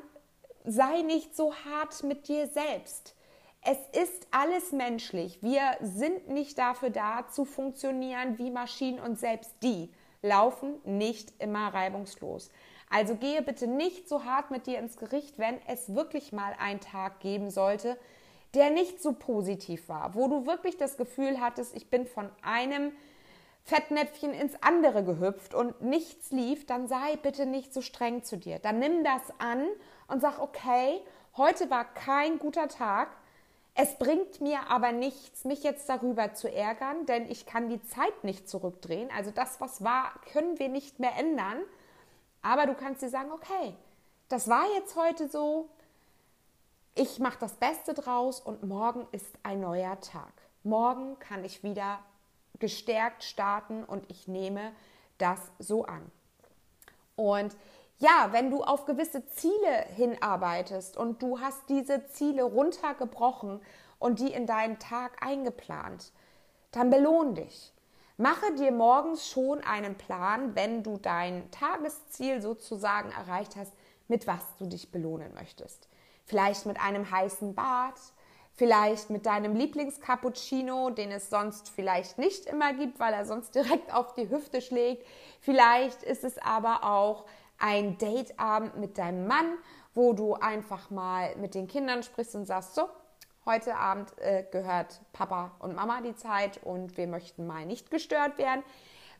sei 0.66 1.02
nicht 1.02 1.36
so 1.36 1.54
hart 1.54 2.04
mit 2.04 2.28
dir 2.28 2.48
selbst. 2.48 3.16
Es 3.64 3.78
ist 4.02 4.28
alles 4.32 4.72
menschlich. 4.72 5.44
Wir 5.44 5.78
sind 5.82 6.30
nicht 6.30 6.58
dafür 6.58 6.90
da, 6.90 7.28
zu 7.30 7.46
funktionieren 7.46 8.38
wie 8.40 8.50
Maschinen 8.50 9.00
und 9.00 9.20
selbst 9.20 9.54
die 9.62 9.94
laufen 10.24 10.76
nicht 10.84 11.34
immer 11.40 11.74
reibungslos. 11.74 12.50
Also 12.92 13.16
gehe 13.16 13.42
bitte 13.42 13.68
nicht 13.68 14.10
so 14.10 14.26
hart 14.26 14.52
mit 14.52 14.68
dir 14.68 14.78
ins 14.78 14.98
Gericht, 14.98 15.40
wenn 15.40 15.58
es 15.66 15.96
wirklich 15.96 16.34
mal 16.34 16.54
einen 16.60 16.82
Tag 16.82 17.22
geben 17.22 17.50
sollte, 17.50 17.98
der 18.54 18.70
nicht 18.70 19.02
so 19.02 19.14
positiv 19.14 19.88
war, 19.88 20.14
wo 20.14 20.28
du 20.28 20.46
wirklich 20.46 20.76
das 20.78 20.98
Gefühl 20.98 21.40
hattest, 21.40 21.74
ich 21.74 21.90
bin 21.90 22.06
von 22.06 22.30
einem 22.42 22.92
Fettnäpfchen 23.64 24.34
ins 24.34 24.62
andere 24.62 25.06
gehüpft 25.06 25.54
und 25.54 25.82
nichts 25.82 26.32
lief, 26.32 26.66
dann 26.66 26.90
sei 26.90 27.16
bitte 27.16 27.46
nicht 27.46 27.74
so 27.74 27.82
streng 27.82 28.24
zu 28.24 28.38
dir. 28.38 28.60
Dann 28.60 28.80
nimm 28.80 29.06
das 29.06 29.22
an 29.38 29.66
und 30.08 30.20
sag, 30.20 30.40
okay, 30.40 31.00
heute 31.38 31.70
war 31.70 31.86
kein 31.86 32.40
guter 32.40 32.68
Tag. 32.68 33.10
Es 33.74 33.96
bringt 33.98 34.42
mir 34.42 34.70
aber 34.70 34.92
nichts, 34.92 35.46
mich 35.46 35.64
jetzt 35.64 35.88
darüber 35.88 36.34
zu 36.34 36.54
ärgern, 36.54 37.06
denn 37.06 37.30
ich 37.32 37.46
kann 37.46 37.70
die 37.70 37.82
Zeit 37.84 38.26
nicht 38.26 38.50
zurückdrehen. 38.50 39.10
Also 39.16 39.32
das, 39.32 39.62
was 39.62 39.82
war, 39.82 40.12
können 40.34 40.60
wir 40.60 40.68
nicht 40.68 41.00
mehr 41.00 41.16
ändern. 41.18 41.64
Aber 42.42 42.66
du 42.66 42.74
kannst 42.74 43.02
dir 43.02 43.10
sagen, 43.10 43.32
okay, 43.32 43.76
das 44.30 44.48
war 44.48 44.66
jetzt 44.76 44.96
heute 44.96 45.28
so. 45.28 45.70
Ich 46.96 47.20
mache 47.20 47.40
das 47.40 47.54
Beste 47.54 47.94
draus 47.94 48.40
und 48.40 48.64
morgen 48.64 49.08
ist 49.12 49.38
ein 49.44 49.62
neuer 49.62 50.00
Tag. 50.02 50.34
Morgen 50.64 51.18
kann 51.20 51.44
ich 51.44 51.64
wieder 51.64 52.00
gestärkt 52.60 53.24
starten 53.24 53.84
und 53.84 54.10
ich 54.10 54.28
nehme 54.28 54.72
das 55.18 55.40
so 55.60 55.86
an. 55.86 56.12
Und 57.16 57.56
ja, 58.00 58.30
wenn 58.32 58.50
du 58.50 58.64
auf 58.64 58.86
gewisse 58.86 59.26
Ziele 59.28 59.86
hinarbeitest 59.96 60.98
und 60.98 61.22
du 61.22 61.40
hast 61.40 61.70
diese 61.70 62.08
Ziele 62.08 62.44
runtergebrochen 62.44 63.62
und 64.00 64.20
die 64.20 64.34
in 64.34 64.48
deinen 64.48 64.80
Tag 64.80 65.24
eingeplant, 65.24 66.12
dann 66.72 66.90
belohn 66.90 67.36
dich. 67.36 67.72
Mache 68.22 68.54
dir 68.54 68.72
morgens 68.72 69.28
schon 69.28 69.62
einen 69.62 69.96
Plan, 69.96 70.54
wenn 70.54 70.84
du 70.84 70.98
dein 70.98 71.50
Tagesziel 71.50 72.40
sozusagen 72.40 73.10
erreicht 73.12 73.56
hast, 73.56 73.74
mit 74.08 74.28
was 74.28 74.44
du 74.60 74.68
dich 74.68 74.92
belohnen 74.92 75.34
möchtest. 75.34 75.90
Vielleicht 76.26 76.68
mit 76.68 76.80
einem 76.80 77.10
heißen 77.10 77.56
Bad, 77.56 77.96
vielleicht 78.54 79.10
mit 79.10 79.26
deinem 79.26 79.56
Lieblingscappuccino, 79.56 80.92
den 80.92 81.10
es 81.10 81.32
sonst 81.32 81.70
vielleicht 81.70 82.20
nicht 82.20 82.46
immer 82.46 82.74
gibt, 82.74 83.00
weil 83.00 83.12
er 83.12 83.26
sonst 83.26 83.56
direkt 83.56 83.92
auf 83.92 84.14
die 84.14 84.30
Hüfte 84.30 84.62
schlägt. 84.62 85.04
Vielleicht 85.40 86.04
ist 86.04 86.24
es 86.24 86.38
aber 86.38 86.84
auch 86.84 87.26
ein 87.58 87.98
Dateabend 87.98 88.78
mit 88.78 89.00
deinem 89.00 89.26
Mann, 89.26 89.58
wo 89.96 90.14
du 90.14 90.36
einfach 90.36 90.92
mal 90.92 91.36
mit 91.38 91.56
den 91.56 91.68
Kindern 91.68 92.04
sprichst 92.04 92.36
und 92.36 92.46
sagst, 92.46 92.76
so, 92.76 92.88
heute 93.46 93.76
Abend 93.76 94.12
äh, 94.20 94.44
gehört 94.52 95.02
Papa 95.14 95.52
und 95.60 95.76
Mama 95.76 96.02
die 96.02 96.16
Zeit 96.16 96.60
und 96.64 96.98
wir 96.98 97.08
möchten 97.08 97.48
mal 97.48 97.66
nicht 97.66 97.90
gestört 97.90 98.38
werden. 98.38 98.64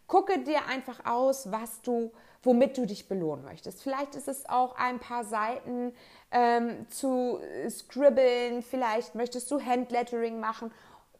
Gucke 0.08 0.40
dir 0.40 0.68
einfach 0.68 1.06
aus, 1.06 1.52
was 1.52 1.82
du, 1.82 2.12
womit 2.44 2.78
du 2.78 2.86
dich 2.86 3.08
belohnen 3.08 3.46
möchtest. 3.46 3.82
Vielleicht 3.82 4.16
ist 4.16 4.28
es 4.28 4.48
auch 4.48 4.76
ein 4.76 5.00
paar 5.00 5.24
Seiten 5.24 5.94
ähm, 6.32 6.88
zu 6.90 7.40
scribbeln, 7.70 8.62
vielleicht 8.62 9.16
möchtest 9.16 9.50
du 9.50 9.62
Handlettering 9.62 10.40
machen, 10.40 10.72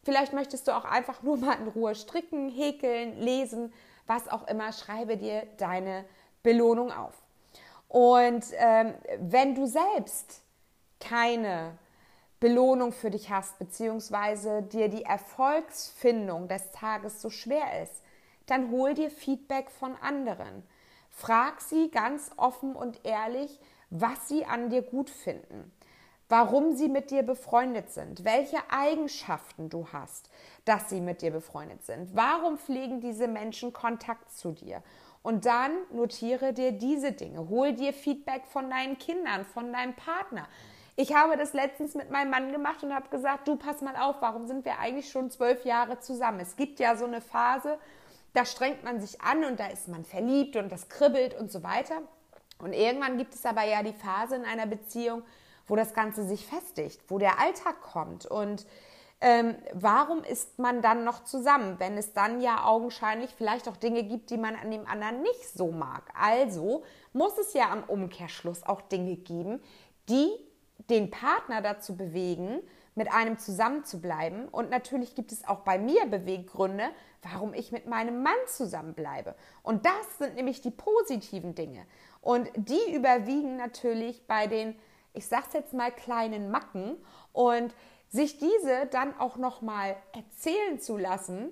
vielleicht 0.02 0.32
möchtest 0.32 0.68
du 0.68 0.76
auch 0.76 0.84
einfach 0.84 1.22
nur 1.22 1.38
mal 1.38 1.54
in 1.54 1.68
Ruhe 1.68 1.94
stricken, 1.94 2.50
häkeln, 2.50 3.18
lesen, 3.18 3.72
was 4.06 4.28
auch 4.28 4.46
immer. 4.46 4.72
Schreibe 4.72 5.16
dir 5.16 5.46
deine 5.56 6.04
Belohnung 6.42 6.92
auf. 6.92 7.14
Und 7.88 8.44
ähm, 8.56 8.94
wenn 9.18 9.54
du 9.54 9.66
selbst 9.66 10.42
keine 10.98 11.78
Belohnung 12.42 12.90
für 12.90 13.10
dich 13.10 13.30
hast, 13.30 13.60
beziehungsweise 13.60 14.62
dir 14.62 14.88
die 14.88 15.04
Erfolgsfindung 15.04 16.48
des 16.48 16.72
Tages 16.72 17.22
so 17.22 17.30
schwer 17.30 17.80
ist, 17.84 18.02
dann 18.46 18.72
hol 18.72 18.94
dir 18.94 19.10
Feedback 19.12 19.70
von 19.70 19.94
anderen. 20.02 20.64
Frag 21.08 21.60
sie 21.60 21.88
ganz 21.92 22.32
offen 22.36 22.74
und 22.74 22.98
ehrlich, 23.04 23.60
was 23.90 24.26
sie 24.26 24.44
an 24.44 24.70
dir 24.70 24.82
gut 24.82 25.08
finden, 25.08 25.70
warum 26.28 26.74
sie 26.74 26.88
mit 26.88 27.12
dir 27.12 27.22
befreundet 27.22 27.92
sind, 27.92 28.24
welche 28.24 28.58
Eigenschaften 28.70 29.70
du 29.70 29.86
hast, 29.92 30.28
dass 30.64 30.90
sie 30.90 31.00
mit 31.00 31.22
dir 31.22 31.30
befreundet 31.30 31.84
sind. 31.84 32.16
Warum 32.16 32.58
pflegen 32.58 33.00
diese 33.00 33.28
Menschen 33.28 33.72
Kontakt 33.72 34.32
zu 34.32 34.50
dir? 34.50 34.82
Und 35.22 35.46
dann 35.46 35.70
notiere 35.92 36.52
dir 36.52 36.72
diese 36.72 37.12
Dinge. 37.12 37.48
Hol 37.48 37.72
dir 37.74 37.92
Feedback 37.92 38.46
von 38.46 38.68
deinen 38.68 38.98
Kindern, 38.98 39.44
von 39.44 39.72
deinem 39.72 39.94
Partner. 39.94 40.48
Ich 40.94 41.14
habe 41.14 41.36
das 41.38 41.54
letztens 41.54 41.94
mit 41.94 42.10
meinem 42.10 42.30
Mann 42.30 42.52
gemacht 42.52 42.82
und 42.82 42.94
habe 42.94 43.08
gesagt, 43.08 43.48
du 43.48 43.56
pass 43.56 43.80
mal 43.80 43.96
auf, 43.96 44.16
warum 44.20 44.46
sind 44.46 44.64
wir 44.64 44.78
eigentlich 44.78 45.10
schon 45.10 45.30
zwölf 45.30 45.64
Jahre 45.64 46.00
zusammen? 46.00 46.40
Es 46.40 46.56
gibt 46.56 46.80
ja 46.80 46.96
so 46.96 47.06
eine 47.06 47.22
Phase, 47.22 47.78
da 48.34 48.44
strengt 48.44 48.84
man 48.84 49.00
sich 49.00 49.20
an 49.20 49.44
und 49.44 49.58
da 49.58 49.68
ist 49.68 49.88
man 49.88 50.04
verliebt 50.04 50.56
und 50.56 50.70
das 50.70 50.88
kribbelt 50.88 51.38
und 51.38 51.50
so 51.50 51.62
weiter. 51.62 52.02
Und 52.58 52.74
irgendwann 52.74 53.16
gibt 53.16 53.34
es 53.34 53.44
aber 53.46 53.64
ja 53.64 53.82
die 53.82 53.94
Phase 53.94 54.36
in 54.36 54.44
einer 54.44 54.66
Beziehung, 54.66 55.22
wo 55.66 55.76
das 55.76 55.94
Ganze 55.94 56.24
sich 56.24 56.46
festigt, 56.46 57.00
wo 57.08 57.18
der 57.18 57.40
Alltag 57.40 57.80
kommt. 57.80 58.26
Und 58.26 58.66
ähm, 59.22 59.56
warum 59.72 60.22
ist 60.24 60.58
man 60.58 60.82
dann 60.82 61.04
noch 61.04 61.24
zusammen, 61.24 61.76
wenn 61.78 61.96
es 61.96 62.12
dann 62.12 62.40
ja 62.40 62.64
augenscheinlich 62.64 63.34
vielleicht 63.34 63.68
auch 63.68 63.76
Dinge 63.76 64.02
gibt, 64.02 64.30
die 64.30 64.36
man 64.36 64.56
an 64.56 64.70
dem 64.70 64.86
anderen 64.86 65.22
nicht 65.22 65.48
so 65.48 65.70
mag? 65.70 66.12
Also 66.20 66.82
muss 67.12 67.38
es 67.38 67.54
ja 67.54 67.70
am 67.70 67.84
Umkehrschluss 67.84 68.64
auch 68.64 68.82
Dinge 68.82 69.16
geben, 69.16 69.62
die 70.08 70.30
den 70.90 71.10
Partner 71.10 71.62
dazu 71.62 71.96
bewegen, 71.96 72.60
mit 72.94 73.10
einem 73.12 73.38
zusammenzubleiben. 73.38 74.48
Und 74.48 74.70
natürlich 74.70 75.14
gibt 75.14 75.32
es 75.32 75.46
auch 75.46 75.60
bei 75.60 75.78
mir 75.78 76.06
Beweggründe, 76.06 76.84
warum 77.22 77.54
ich 77.54 77.72
mit 77.72 77.86
meinem 77.86 78.22
Mann 78.22 78.36
zusammenbleibe. 78.46 79.34
Und 79.62 79.86
das 79.86 80.18
sind 80.18 80.34
nämlich 80.34 80.60
die 80.60 80.70
positiven 80.70 81.54
Dinge. 81.54 81.86
Und 82.20 82.50
die 82.54 82.94
überwiegen 82.94 83.56
natürlich 83.56 84.26
bei 84.26 84.46
den, 84.46 84.76
ich 85.14 85.26
sag's 85.26 85.54
jetzt 85.54 85.72
mal, 85.72 85.90
kleinen 85.90 86.50
Macken. 86.50 86.96
Und 87.32 87.74
sich 88.08 88.38
diese 88.38 88.86
dann 88.90 89.18
auch 89.18 89.36
nochmal 89.36 89.96
erzählen 90.12 90.78
zu 90.78 90.98
lassen, 90.98 91.50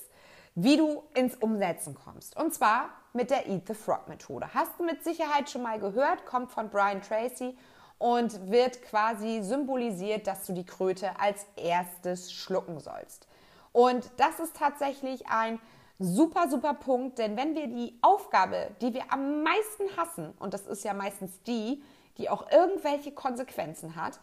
wie 0.55 0.77
du 0.77 1.03
ins 1.13 1.35
Umsetzen 1.35 1.93
kommst. 1.93 2.37
Und 2.37 2.53
zwar 2.53 2.89
mit 3.11 3.29
der 3.29 3.47
Eat 3.47 3.67
the 3.67 3.73
Frog 3.73 4.07
Methode. 4.07 4.53
Hast 4.53 4.79
du 4.79 4.85
mit 4.85 5.03
Sicherheit 5.03 5.49
schon 5.49 5.61
mal 5.61 5.77
gehört, 5.77 6.25
kommt 6.25 6.51
von 6.53 6.69
Brian 6.69 7.01
Tracy 7.01 7.57
und 7.97 8.51
wird 8.51 8.81
quasi 8.83 9.41
symbolisiert, 9.41 10.27
dass 10.27 10.45
du 10.45 10.53
die 10.53 10.65
Kröte 10.65 11.19
als 11.19 11.45
erstes 11.55 12.31
schlucken 12.31 12.79
sollst. 12.79 13.27
Und 13.71 14.09
das 14.17 14.39
ist 14.39 14.55
tatsächlich 14.55 15.27
ein 15.27 15.59
super, 15.99 16.49
super 16.49 16.73
Punkt, 16.73 17.19
denn 17.19 17.37
wenn 17.37 17.55
wir 17.55 17.67
die 17.67 17.97
Aufgabe, 18.01 18.71
die 18.81 18.93
wir 18.93 19.11
am 19.11 19.43
meisten 19.43 19.97
hassen, 19.97 20.33
und 20.39 20.53
das 20.53 20.67
ist 20.67 20.83
ja 20.83 20.93
meistens 20.93 21.41
die, 21.43 21.83
die 22.17 22.29
auch 22.29 22.51
irgendwelche 22.51 23.11
Konsequenzen 23.11 23.95
hat, 23.95 24.19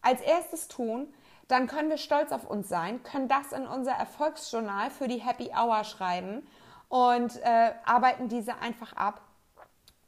als 0.00 0.20
erstes 0.20 0.68
tun, 0.68 1.12
dann 1.48 1.66
können 1.66 1.88
wir 1.88 1.96
stolz 1.96 2.30
auf 2.30 2.48
uns 2.48 2.68
sein, 2.68 3.02
können 3.02 3.28
das 3.28 3.52
in 3.52 3.66
unser 3.66 3.92
Erfolgsjournal 3.92 4.90
für 4.90 5.08
die 5.08 5.20
Happy 5.20 5.50
Hour 5.56 5.82
schreiben 5.84 6.46
und 6.88 7.36
äh, 7.42 7.72
arbeiten 7.84 8.28
diese 8.28 8.56
einfach 8.58 8.92
ab 8.92 9.22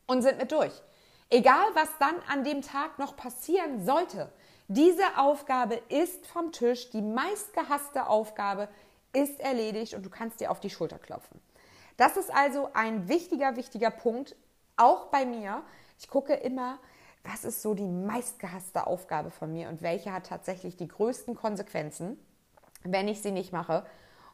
und 0.07 0.23
sind 0.23 0.38
mit 0.38 0.52
durch. 0.52 0.73
Egal, 1.31 1.65
was 1.75 1.89
dann 2.01 2.17
an 2.29 2.43
dem 2.43 2.61
Tag 2.61 2.99
noch 2.99 3.17
passieren 3.17 3.85
sollte, 3.85 4.33
diese 4.67 5.17
Aufgabe 5.17 5.77
ist 5.89 6.27
vom 6.27 6.51
Tisch, 6.51 6.91
die 6.91 7.03
meistgehasste 7.03 8.09
Aufgabe 8.09 8.69
ist 9.13 9.39
erledigt 9.41 9.95
und 9.95 10.05
du 10.05 10.11
kannst 10.11 10.41
dir 10.41 10.51
auf 10.51 10.61
die 10.61 10.71
Schulter 10.71 10.99
klopfen. 10.99 11.41
Das 11.97 12.17
ist 12.17 12.33
also 12.35 12.71
ein 12.73 13.09
wichtiger, 13.09 13.57
wichtiger 13.57 13.91
Punkt, 13.91 14.35
auch 14.77 15.07
bei 15.07 15.25
mir. 15.25 15.63
Ich 15.99 16.09
gucke 16.09 16.35
immer, 16.35 16.79
was 17.23 17.45
ist 17.45 17.63
so 17.63 17.75
die 17.75 17.87
meistgehasste 17.87 18.87
Aufgabe 18.87 19.31
von 19.31 19.53
mir 19.53 19.69
und 19.69 19.83
welche 19.83 20.13
hat 20.13 20.27
tatsächlich 20.27 20.77
die 20.77 20.89
größten 20.89 21.35
Konsequenzen, 21.37 22.19
wenn 22.83 23.07
ich 23.07 23.23
sie 23.23 23.31
nicht 23.31 23.53
mache. 23.53 23.85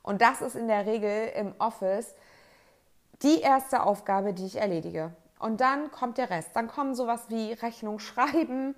Und 0.03 0.23
das 0.23 0.41
ist 0.41 0.55
in 0.55 0.69
der 0.69 0.87
Regel 0.87 1.29
im 1.35 1.55
Office 1.59 2.15
die 3.23 3.41
erste 3.41 3.83
Aufgabe, 3.83 4.33
die 4.33 4.47
ich 4.47 4.57
erledige. 4.57 5.13
Und 5.39 5.61
dann 5.61 5.91
kommt 5.91 6.19
der 6.19 6.31
Rest. 6.31 6.51
Dann 6.55 6.69
kommen 6.69 6.95
sowas 6.95 7.27
wie 7.29 7.53
Rechnung 7.53 7.99
schreiben, 7.99 8.75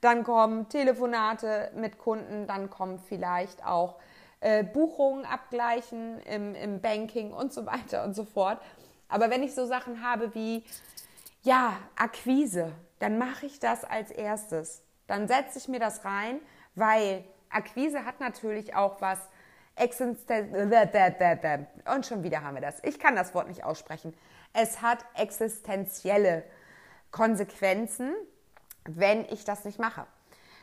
dann 0.00 0.24
kommen 0.24 0.68
Telefonate 0.68 1.70
mit 1.74 1.98
Kunden, 1.98 2.46
dann 2.46 2.70
kommen 2.70 2.98
vielleicht 2.98 3.64
auch 3.64 3.96
äh, 4.40 4.64
Buchungen 4.64 5.24
abgleichen 5.24 6.20
im, 6.22 6.54
im 6.54 6.80
Banking 6.80 7.32
und 7.32 7.52
so 7.52 7.66
weiter 7.66 8.04
und 8.04 8.14
so 8.14 8.24
fort. 8.24 8.60
Aber 9.08 9.30
wenn 9.30 9.42
ich 9.42 9.54
so 9.54 9.66
Sachen 9.66 10.02
habe 10.02 10.34
wie, 10.34 10.64
ja, 11.42 11.76
Akquise, 11.96 12.72
dann 12.98 13.18
mache 13.18 13.46
ich 13.46 13.60
das 13.60 13.84
als 13.84 14.10
erstes. 14.10 14.82
Dann 15.06 15.28
setze 15.28 15.58
ich 15.58 15.68
mir 15.68 15.80
das 15.80 16.04
rein, 16.04 16.40
weil 16.74 17.24
Akquise 17.50 18.04
hat 18.04 18.20
natürlich 18.20 18.74
auch 18.74 19.00
was 19.00 19.18
und 21.94 22.06
schon 22.06 22.22
wieder 22.22 22.42
haben 22.42 22.54
wir 22.54 22.60
das. 22.60 22.82
Ich 22.84 22.98
kann 22.98 23.16
das 23.16 23.34
Wort 23.34 23.48
nicht 23.48 23.64
aussprechen. 23.64 24.14
Es 24.52 24.82
hat 24.82 25.04
existenzielle 25.14 26.44
Konsequenzen, 27.10 28.14
wenn 28.84 29.24
ich 29.26 29.44
das 29.44 29.64
nicht 29.64 29.78
mache. 29.78 30.06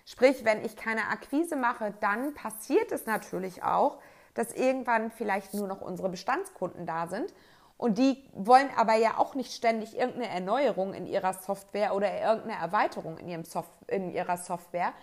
Sprich, 0.06 0.46
wenn 0.46 0.64
ich 0.64 0.76
keine 0.76 1.08
Akquise 1.10 1.56
mache, 1.56 1.94
dann 2.00 2.34
passiert 2.34 2.92
es 2.92 3.06
natürlich 3.06 3.64
auch, 3.64 4.00
dass 4.34 4.54
irgendwann 4.54 5.12
vielleicht 5.12 5.54
nur 5.54 5.68
noch 5.68 5.82
unsere 5.82 6.10
Bestandskunden 6.10 6.86
da 6.86 7.08
sind 7.08 7.34
und 7.78 8.00
die 8.00 8.24
wollen 8.34 8.70
aber 8.76 8.96
ja 8.96 9.18
auch 9.18 9.36
nicht 9.36 9.54
ständig 9.54 9.96
irgendeine 9.96 10.30
Erneuerung 10.30 10.94
in 10.94 11.06
ihrer 11.06 11.34
Software 11.34 11.94
oder 11.94 12.12
irgendeine 12.20 12.60
Erweiterung 12.60 13.18
in, 13.18 13.28
ihrem 13.28 13.44
Soft 13.46 13.72
in 13.88 14.10
ihrer 14.12 14.38
Software. 14.38 14.94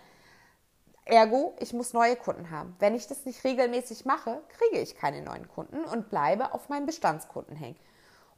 Ergo, 1.05 1.55
ich 1.59 1.71
muss 1.71 1.93
neue 1.93 2.15
Kunden 2.15 2.49
haben. 2.49 2.75
Wenn 2.79 2.95
ich 2.95 3.07
das 3.07 3.25
nicht 3.25 3.43
regelmäßig 3.43 4.05
mache, 4.05 4.41
kriege 4.57 4.81
ich 4.81 4.97
keine 4.97 5.21
neuen 5.21 5.47
Kunden 5.47 5.85
und 5.85 6.09
bleibe 6.09 6.53
auf 6.53 6.67
meinen 6.67 6.85
Bestandskunden 6.85 7.55
hängen. 7.55 7.79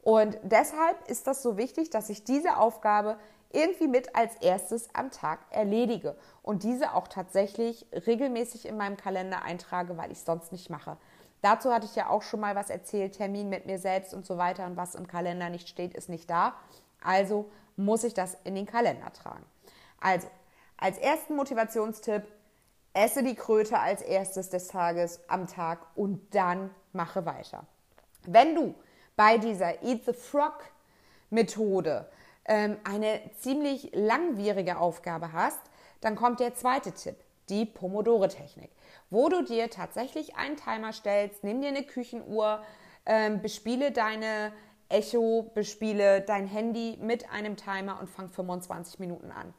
Und 0.08 0.38
deshalb 0.42 1.10
ist 1.10 1.28
das 1.28 1.44
so 1.44 1.58
wichtig, 1.58 1.90
dass 1.90 2.10
ich 2.10 2.24
diese 2.24 2.56
Aufgabe 2.56 3.18
irgendwie 3.52 3.90
mit 3.90 4.16
als 4.16 4.38
erstes 4.38 4.88
am 4.96 5.12
Tag 5.12 5.40
erledige 5.50 6.16
und 6.44 6.64
diese 6.64 6.94
auch 6.94 7.10
tatsächlich 7.10 7.86
regelmäßig 7.92 8.68
in 8.68 8.78
meinem 8.78 8.96
Kalender 8.96 9.42
eintrage, 9.42 9.98
weil 9.98 10.14
ich 10.14 10.20
es 10.20 10.26
sonst 10.26 10.54
nicht 10.54 10.70
mache. 10.70 10.96
Dazu 11.42 11.74
hatte 11.74 11.88
ich 11.88 11.96
ja 11.98 12.08
auch 12.08 12.22
schon 12.22 12.40
mal 12.40 12.56
was 12.56 12.70
erzählt, 12.70 13.18
Termin 13.18 13.50
mit 13.50 13.66
mir 13.66 13.80
selbst 13.80 14.14
und 14.14 14.26
so 14.26 14.38
weiter 14.38 14.66
und 14.66 14.78
was 14.78 14.96
im 14.96 15.08
Kalender 15.08 15.50
nicht 15.50 15.68
steht, 15.68 15.94
ist 15.94 16.08
nicht 16.08 16.30
da. 16.30 16.54
Also 17.04 17.52
muss 17.76 18.06
ich 18.06 18.14
das 18.14 18.38
in 18.46 18.56
den 18.56 18.66
Kalender 18.66 19.12
tragen. 19.12 19.44
Also, 20.00 20.30
als 20.78 20.98
ersten 21.00 21.36
Motivationstipp, 21.36 22.24
esse 22.94 23.24
die 23.24 23.36
Kröte 23.36 23.78
als 23.78 24.02
erstes 24.02 24.50
des 24.50 24.70
Tages 24.70 25.20
am 25.28 25.48
Tag 25.48 25.80
und 25.96 26.34
dann 26.34 26.74
mache 26.94 27.26
weiter. 27.26 27.66
Wenn 28.26 28.56
du 28.56 28.74
bei 29.18 29.38
dieser 29.38 29.84
Eat 29.84 30.06
the 30.06 30.14
Frog 30.14 30.64
Methode 31.30 32.10
ähm, 32.46 32.78
eine 32.86 33.20
ziemlich 33.40 33.92
langwierige 33.94 34.78
Aufgabe 34.78 35.34
hast, 35.34 35.60
dann 36.00 36.16
kommt 36.16 36.40
der 36.40 36.56
zweite 36.56 36.94
Tipp, 36.94 37.18
die 37.50 37.66
Pomodore-Technik, 37.66 38.72
wo 39.10 39.28
du 39.28 39.44
dir 39.44 39.70
tatsächlich 39.70 40.36
einen 40.38 40.56
Timer 40.56 40.94
stellst, 40.94 41.44
nimm 41.44 41.62
dir 41.62 41.70
eine 41.70 41.84
Küchenuhr, 41.84 42.64
ähm, 43.06 43.42
bespiele 43.42 43.92
deine 43.92 44.54
Echo, 44.88 45.52
bespiele 45.54 46.22
dein 46.22 46.48
Handy 46.48 46.98
mit 47.02 47.30
einem 47.30 47.58
Timer 47.58 48.00
und 48.00 48.10
fang 48.10 48.30
25 48.30 49.00
Minuten 49.00 49.32
an. 49.32 49.54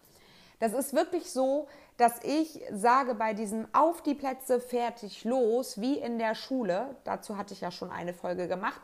Das 0.60 0.72
ist 0.72 0.94
wirklich 0.94 1.30
so, 1.30 1.68
dass 1.98 2.22
ich 2.22 2.62
sage 2.72 3.14
bei 3.14 3.34
diesem 3.34 3.66
Auf 3.74 4.02
die 4.02 4.14
Plätze 4.14 4.60
fertig 4.60 5.24
los, 5.24 5.80
wie 5.80 5.98
in 5.98 6.18
der 6.18 6.34
Schule, 6.34 6.96
dazu 7.04 7.36
hatte 7.36 7.54
ich 7.54 7.60
ja 7.60 7.70
schon 7.70 7.90
eine 7.90 8.14
Folge 8.14 8.48
gemacht, 8.48 8.80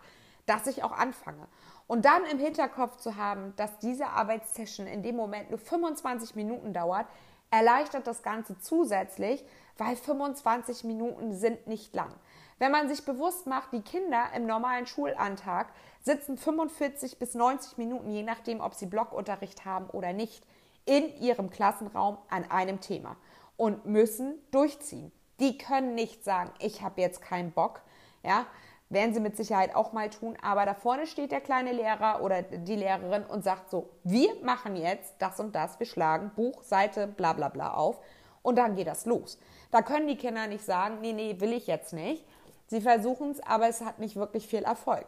dass 0.46 0.66
ich 0.66 0.83
auch 0.83 0.92
anfange. 0.92 1.46
Und 1.87 2.04
dann 2.04 2.24
im 2.26 2.38
Hinterkopf 2.38 2.96
zu 2.96 3.16
haben, 3.16 3.54
dass 3.57 3.78
diese 3.78 4.09
Arbeitssession 4.09 4.87
in 4.87 5.02
dem 5.02 5.16
Moment 5.16 5.50
nur 5.50 5.59
25 5.59 6.35
Minuten 6.35 6.72
dauert, 6.72 7.07
erleichtert 7.50 8.07
das 8.07 8.22
Ganze 8.22 8.59
zusätzlich, 8.59 9.44
weil 9.76 9.96
25 9.96 10.85
Minuten 10.85 11.35
sind 11.35 11.66
nicht 11.66 11.94
lang. 11.94 12.12
Wenn 12.59 12.72
man 12.72 12.88
sich 12.88 13.04
bewusst 13.04 13.46
macht, 13.46 13.72
die 13.72 13.83
Kinder 13.83 14.26
im 14.35 14.46
normalen 14.46 14.87
Schulantag 14.87 15.72
sitzen 16.00 16.37
45 16.37 17.18
bis 17.18 17.35
90 17.35 17.78
Minuten, 17.78 18.11
je 18.11 18.22
nachdem, 18.22 18.61
ob 18.61 18.74
sie 18.74 18.87
Blockunterricht 18.87 19.64
haben 19.64 19.90
oder 19.90 20.12
nicht, 20.12 20.44
in 20.85 21.14
ihrem 21.20 21.50
Klassenraum 21.50 22.18
an 22.28 22.50
einem 22.50 22.80
Thema 22.80 23.16
und 23.57 23.87
müssen 23.87 24.38
durchziehen. 24.50 25.12
Die 25.40 25.59
können 25.59 25.94
nicht 25.94 26.24
sagen, 26.24 26.52
ich 26.61 26.83
habe 26.83 27.00
jetzt 27.00 27.22
keinen 27.22 27.52
Bock, 27.52 27.83
ja, 28.22 28.46
werden 28.90 29.14
sie 29.14 29.20
mit 29.20 29.37
Sicherheit 29.37 29.75
auch 29.75 29.92
mal 29.92 30.11
tun, 30.11 30.37
aber 30.42 30.66
da 30.66 30.75
vorne 30.75 31.07
steht 31.07 31.33
der 31.33 31.40
kleine 31.40 31.73
Lehrer 31.73 32.23
oder 32.23 32.42
die 32.42 32.77
Lehrerin 32.77 33.25
und 33.25 33.42
sagt 33.42 33.70
so, 33.70 33.90
wir 34.05 34.35
machen 34.42 34.77
jetzt 34.77 35.14
das 35.18 35.40
und 35.40 35.55
das, 35.55 35.79
wir 35.79 35.87
schlagen 35.87 36.31
Buch, 36.37 36.62
Seite, 36.62 37.07
bla 37.07 37.33
bla 37.33 37.49
bla 37.49 37.75
auf 37.75 38.01
und 38.42 38.57
dann 38.57 38.77
geht 38.77 38.87
das 38.87 39.07
los. 39.07 39.38
Da 39.70 39.83
können 39.83 40.07
die 40.07 40.16
Kinder 40.16 40.47
nicht 40.47 40.64
sagen, 40.64 40.99
nee, 41.01 41.12
nee, 41.12 41.40
will 41.40 41.53
ich 41.53 41.66
jetzt 41.66 41.92
nicht. 41.92 42.25
Sie 42.66 42.81
versuchen 42.81 43.31
es, 43.31 43.40
aber 43.40 43.68
es 43.68 43.81
hat 43.81 43.99
nicht 43.99 44.16
wirklich 44.16 44.47
viel 44.47 44.62
Erfolg. 44.62 45.07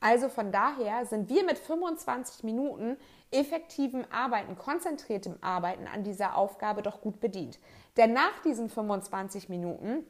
Also 0.00 0.28
von 0.28 0.52
daher 0.52 1.06
sind 1.06 1.28
wir 1.28 1.44
mit 1.44 1.58
25 1.58 2.44
Minuten 2.44 2.96
effektivem 3.30 4.04
Arbeiten, 4.10 4.56
konzentriertem 4.56 5.36
Arbeiten 5.40 5.86
an 5.86 6.04
dieser 6.04 6.36
Aufgabe 6.36 6.82
doch 6.82 7.00
gut 7.00 7.20
bedient. 7.20 7.58
Denn 7.96 8.12
nach 8.12 8.38
diesen 8.44 8.70
25 8.70 9.48
Minuten 9.48 10.06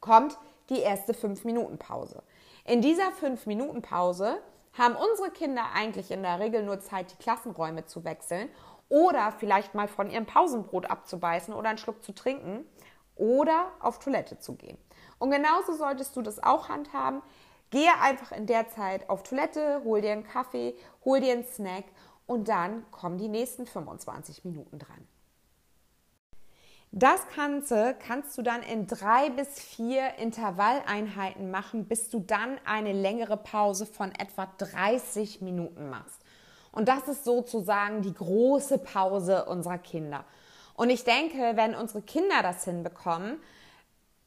kommt 0.00 0.38
die 0.70 0.78
erste 0.78 1.12
5-Minuten-Pause. 1.12 2.22
In 2.66 2.80
dieser 2.80 3.10
5-Minuten-Pause 3.10 4.38
haben 4.72 4.96
unsere 4.96 5.30
Kinder 5.30 5.64
eigentlich 5.74 6.10
in 6.10 6.22
der 6.22 6.40
Regel 6.40 6.62
nur 6.62 6.80
Zeit, 6.80 7.12
die 7.12 7.22
Klassenräume 7.22 7.84
zu 7.84 8.04
wechseln 8.04 8.48
oder 8.88 9.32
vielleicht 9.32 9.74
mal 9.74 9.86
von 9.86 10.08
ihrem 10.08 10.24
Pausenbrot 10.24 10.90
abzubeißen 10.90 11.52
oder 11.52 11.68
einen 11.68 11.78
Schluck 11.78 12.02
zu 12.02 12.14
trinken 12.14 12.64
oder 13.16 13.70
auf 13.80 13.98
Toilette 13.98 14.38
zu 14.38 14.54
gehen. 14.54 14.78
Und 15.18 15.30
genauso 15.30 15.74
solltest 15.74 16.16
du 16.16 16.22
das 16.22 16.42
auch 16.42 16.70
handhaben. 16.70 17.20
Gehe 17.68 18.00
einfach 18.00 18.32
in 18.32 18.46
der 18.46 18.66
Zeit 18.70 19.10
auf 19.10 19.24
Toilette, 19.24 19.82
hol 19.84 20.00
dir 20.00 20.12
einen 20.12 20.24
Kaffee, 20.24 20.74
hol 21.04 21.20
dir 21.20 21.34
einen 21.34 21.44
Snack 21.44 21.84
und 22.24 22.48
dann 22.48 22.90
kommen 22.90 23.18
die 23.18 23.28
nächsten 23.28 23.66
25 23.66 24.42
Minuten 24.46 24.78
dran. 24.78 25.06
Das 26.96 27.22
Ganze 27.34 27.96
kannst 28.06 28.38
du 28.38 28.42
dann 28.42 28.62
in 28.62 28.86
drei 28.86 29.28
bis 29.28 29.58
vier 29.58 30.14
Intervalleinheiten 30.18 31.50
machen, 31.50 31.86
bis 31.86 32.08
du 32.08 32.20
dann 32.20 32.56
eine 32.64 32.92
längere 32.92 33.36
Pause 33.36 33.84
von 33.84 34.12
etwa 34.12 34.46
30 34.58 35.40
Minuten 35.40 35.90
machst. 35.90 36.20
Und 36.70 36.86
das 36.86 37.08
ist 37.08 37.24
sozusagen 37.24 38.02
die 38.02 38.14
große 38.14 38.78
Pause 38.78 39.46
unserer 39.46 39.78
Kinder. 39.78 40.24
Und 40.74 40.88
ich 40.88 41.02
denke, 41.02 41.56
wenn 41.56 41.74
unsere 41.74 42.00
Kinder 42.00 42.42
das 42.44 42.62
hinbekommen, 42.62 43.40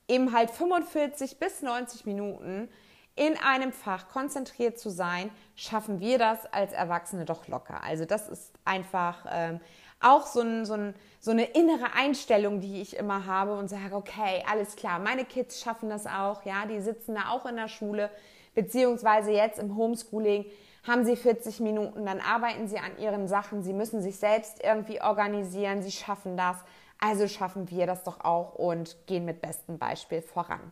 eben 0.10 0.34
halt 0.34 0.52
45 0.52 1.40
bis 1.40 1.62
90 1.62 2.06
Minuten 2.06 2.68
in 3.16 3.38
einem 3.38 3.72
Fach 3.72 4.10
konzentriert 4.10 4.78
zu 4.78 4.90
sein, 4.90 5.32
schaffen 5.56 6.02
wir 6.02 6.18
das 6.18 6.46
als 6.52 6.74
Erwachsene 6.74 7.24
doch 7.24 7.48
locker. 7.48 7.82
Also 7.82 8.04
das 8.04 8.28
ist 8.28 8.52
einfach 8.66 9.26
ähm, 9.32 9.62
auch 10.00 10.26
so, 10.28 10.42
ein, 10.42 10.66
so, 10.66 10.74
ein, 10.74 10.94
so 11.20 11.32
eine 11.32 11.46
innere 11.46 11.94
Einstellung, 11.96 12.60
die 12.60 12.82
ich 12.82 12.96
immer 12.96 13.26
habe 13.26 13.58
und 13.58 13.68
sage, 13.68 13.96
okay, 13.96 14.44
alles 14.50 14.76
klar, 14.76 15.00
meine 15.00 15.26
Kids 15.26 15.62
schaffen 15.62 15.90
das 15.90 16.06
auch, 16.06 16.46
ja, 16.46 16.66
die 16.66 16.80
sitzen 16.80 17.16
da 17.16 17.30
auch 17.32 17.46
in 17.46 17.56
der 17.56 17.68
Schule, 17.68 18.10
beziehungsweise 18.54 19.32
jetzt 19.32 19.60
im 19.60 19.76
Homeschooling 19.76 20.46
haben 20.88 21.04
sie 21.04 21.16
40 21.16 21.60
Minuten, 21.60 22.06
dann 22.06 22.22
arbeiten 22.22 22.68
sie 22.68 22.78
an 22.78 22.98
ihren 22.98 23.28
Sachen, 23.28 23.62
sie 23.62 23.74
müssen 23.74 24.02
sich 24.02 24.18
selbst 24.18 24.64
irgendwie 24.64 25.02
organisieren, 25.02 25.84
sie 25.84 25.92
schaffen 25.92 26.38
das. 26.38 26.58
Also 27.00 27.28
schaffen 27.28 27.70
wir 27.70 27.86
das 27.86 28.04
doch 28.04 28.22
auch 28.22 28.56
und 28.56 28.96
gehen 29.06 29.26
mit 29.26 29.42
bestem 29.42 29.78
Beispiel 29.78 30.22
voran. 30.22 30.72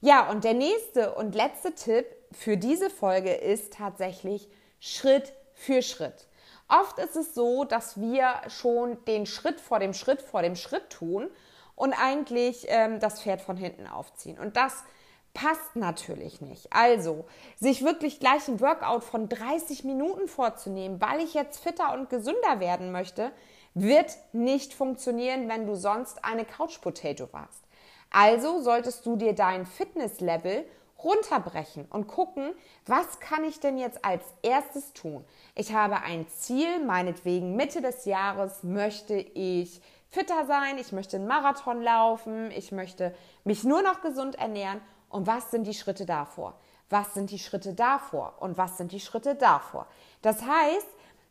Ja, 0.00 0.30
und 0.30 0.44
der 0.44 0.54
nächste 0.54 1.14
und 1.14 1.34
letzte 1.34 1.74
Tipp 1.74 2.06
für 2.32 2.56
diese 2.56 2.88
Folge 2.88 3.32
ist 3.32 3.74
tatsächlich 3.74 4.48
Schritt 4.80 5.32
für 5.54 5.82
Schritt. 5.82 6.27
Oft 6.68 6.98
ist 6.98 7.16
es 7.16 7.34
so, 7.34 7.64
dass 7.64 8.00
wir 8.00 8.42
schon 8.48 9.02
den 9.06 9.26
Schritt 9.26 9.60
vor 9.60 9.78
dem 9.78 9.94
Schritt 9.94 10.20
vor 10.20 10.42
dem 10.42 10.54
Schritt 10.54 10.90
tun 10.90 11.30
und 11.74 11.94
eigentlich 11.94 12.66
ähm, 12.68 13.00
das 13.00 13.22
Pferd 13.22 13.40
von 13.40 13.56
hinten 13.56 13.86
aufziehen. 13.86 14.38
Und 14.38 14.56
das 14.56 14.84
passt 15.32 15.76
natürlich 15.76 16.40
nicht. 16.40 16.72
Also, 16.72 17.24
sich 17.58 17.84
wirklich 17.84 18.20
gleich 18.20 18.48
ein 18.48 18.60
Workout 18.60 19.04
von 19.04 19.28
30 19.28 19.84
Minuten 19.84 20.28
vorzunehmen, 20.28 21.00
weil 21.00 21.20
ich 21.20 21.34
jetzt 21.34 21.62
fitter 21.62 21.94
und 21.94 22.10
gesünder 22.10 22.60
werden 22.60 22.92
möchte, 22.92 23.30
wird 23.74 24.16
nicht 24.32 24.74
funktionieren, 24.74 25.48
wenn 25.48 25.66
du 25.66 25.74
sonst 25.74 26.24
eine 26.24 26.44
Couch 26.44 26.80
Potato 26.80 27.32
warst. 27.32 27.62
Also 28.10 28.60
solltest 28.60 29.04
du 29.06 29.16
dir 29.16 29.34
dein 29.34 29.66
Fitnesslevel 29.66 30.66
runterbrechen 31.02 31.86
und 31.90 32.08
gucken, 32.08 32.52
was 32.86 33.20
kann 33.20 33.44
ich 33.44 33.60
denn 33.60 33.78
jetzt 33.78 34.04
als 34.04 34.24
erstes 34.42 34.92
tun? 34.92 35.24
Ich 35.54 35.72
habe 35.72 36.02
ein 36.02 36.28
Ziel, 36.28 36.84
meinetwegen 36.84 37.56
Mitte 37.56 37.80
des 37.80 38.04
Jahres 38.04 38.62
möchte 38.62 39.14
ich 39.14 39.80
fitter 40.10 40.46
sein, 40.46 40.78
ich 40.78 40.92
möchte 40.92 41.16
einen 41.16 41.26
Marathon 41.26 41.82
laufen, 41.82 42.50
ich 42.50 42.72
möchte 42.72 43.14
mich 43.44 43.64
nur 43.64 43.82
noch 43.82 44.00
gesund 44.00 44.36
ernähren 44.36 44.80
und 45.08 45.26
was 45.26 45.50
sind 45.50 45.66
die 45.66 45.74
Schritte 45.74 46.06
davor? 46.06 46.58
Was 46.90 47.14
sind 47.14 47.30
die 47.30 47.38
Schritte 47.38 47.74
davor? 47.74 48.36
Und 48.40 48.56
was 48.56 48.78
sind 48.78 48.92
die 48.92 49.00
Schritte 49.00 49.34
davor? 49.34 49.86
Das 50.22 50.42
heißt, 50.42 50.88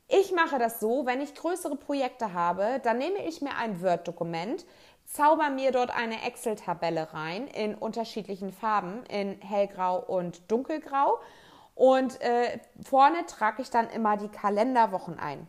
ich 0.07 0.31
mache 0.31 0.57
das 0.57 0.79
so, 0.79 1.05
wenn 1.05 1.19
ich 1.19 1.35
größere 1.35 1.75
Projekte 1.75 2.31
habe, 2.31 2.79
dann 2.83 2.97
nehme 2.97 3.25
ich 3.27 3.41
mir 3.41 3.57
ein 3.57 3.81
Word-Dokument, 3.81 4.65
zauber 5.07 5.49
mir 5.49 5.71
dort 5.71 5.89
eine 5.89 6.23
Excel-Tabelle 6.25 7.13
rein 7.13 7.47
in 7.47 7.75
unterschiedlichen 7.75 8.51
Farben, 8.51 9.03
in 9.05 9.39
hellgrau 9.41 9.99
und 9.99 10.51
dunkelgrau. 10.51 11.19
Und 11.75 12.19
äh, 12.21 12.59
vorne 12.83 13.25
trage 13.25 13.61
ich 13.61 13.69
dann 13.69 13.89
immer 13.89 14.17
die 14.17 14.29
Kalenderwochen 14.29 15.17
ein. 15.17 15.47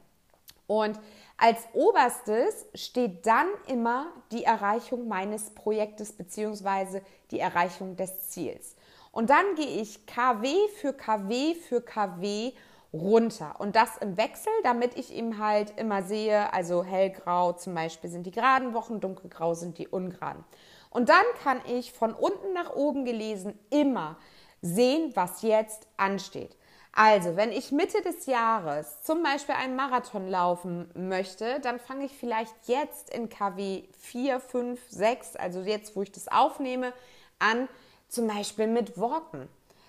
Und 0.67 1.01
als 1.39 1.67
oberstes 1.73 2.67
steht 2.75 3.27
dann 3.27 3.47
immer 3.67 4.09
die 4.33 4.45
Erreichung 4.45 5.09
meines 5.09 5.51
Projektes 5.51 6.13
bzw. 6.13 7.01
die 7.31 7.41
Erreichung 7.41 7.97
des 7.97 8.29
Ziels. 8.29 8.77
Und 9.11 9.31
dann 9.31 9.55
gehe 9.57 9.81
ich 9.81 10.07
KW 10.07 10.55
für 10.81 10.93
KW 10.93 11.55
für 11.55 11.81
KW 11.81 12.53
runter. 12.93 13.57
Und 13.59 13.77
das 13.77 13.97
im 13.99 14.17
Wechsel, 14.17 14.53
damit 14.63 14.97
ich 14.97 15.13
eben 15.13 15.39
halt 15.39 15.79
immer 15.79 16.03
sehe, 16.03 16.53
also 16.53 16.85
hellgrau 16.85 17.53
zum 17.53 17.75
Beispiel 17.75 18.11
sind 18.11 18.25
die 18.25 18.31
geraden 18.31 18.75
Wochen, 18.75 19.01
dunkelgrau 19.01 19.55
sind 19.55 19.79
die 19.79 19.89
ungeraden. 19.89 20.45
Und 20.91 21.09
dann 21.09 21.25
kann 21.43 21.61
ich 21.67 21.93
von 21.93 22.15
unten 22.15 22.53
nach 22.55 22.75
oben 22.75 23.05
gelesen 23.05 23.59
immer 23.71 24.17
sehen, 24.63 25.13
was 25.15 25.43
jetzt 25.43 25.87
ansteht. 25.97 26.57
Also, 26.93 27.37
wenn 27.37 27.53
ich 27.53 27.71
Mitte 27.71 28.03
des 28.03 28.27
Jahres 28.27 29.03
zum 29.03 29.23
Beispiel 29.23 29.55
einen 29.55 29.77
Marathon 29.77 30.27
laufen 30.27 30.91
möchte, 30.95 31.61
dann 31.61 31.79
fange 31.79 32.07
ich 32.07 32.13
vielleicht 32.17 32.55
jetzt 32.67 33.11
in 33.11 33.29
KW 33.29 33.85
4, 33.99 34.41
5, 34.41 34.81
6, 34.89 35.37
also 35.37 35.61
jetzt, 35.61 35.95
wo 35.95 36.03
ich 36.03 36.11
das 36.11 36.27
aufnehme, 36.27 36.93
an, 37.39 37.69
zum 38.09 38.27
Beispiel 38.27 38.67
mit 38.67 38.99
Walken. 38.99 39.49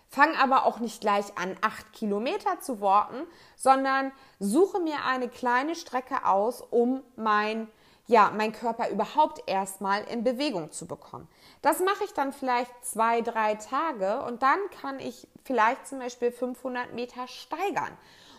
Fang 0.10 0.36
aber 0.36 0.66
auch 0.66 0.80
nicht 0.80 1.02
gleich 1.02 1.38
an, 1.38 1.56
acht 1.62 1.94
Kilometer 1.94 2.60
zu 2.60 2.82
walken, 2.82 3.28
sondern 3.56 4.12
suche 4.40 4.80
mir 4.80 5.06
eine 5.06 5.30
kleine 5.30 5.76
Strecke 5.76 6.26
aus, 6.26 6.62
um 6.62 7.04
mein 7.16 7.68
ja, 8.10 8.32
mein 8.36 8.52
Körper 8.52 8.90
überhaupt 8.90 9.44
erstmal 9.46 10.04
in 10.06 10.24
Bewegung 10.24 10.72
zu 10.72 10.88
bekommen. 10.88 11.28
Das 11.62 11.80
mache 11.80 12.06
ich 12.06 12.14
dann 12.14 12.34
vielleicht 12.34 12.72
zwei, 12.84 13.22
drei 13.22 13.54
Tage 13.54 14.24
und 14.24 14.42
dann 14.42 14.58
kann 14.82 15.00
ich 15.00 15.28
vielleicht 15.44 15.88
zum 15.88 16.00
Beispiel 16.00 16.32
500 16.32 16.92
Meter 16.96 17.28
steigern. 17.28 17.96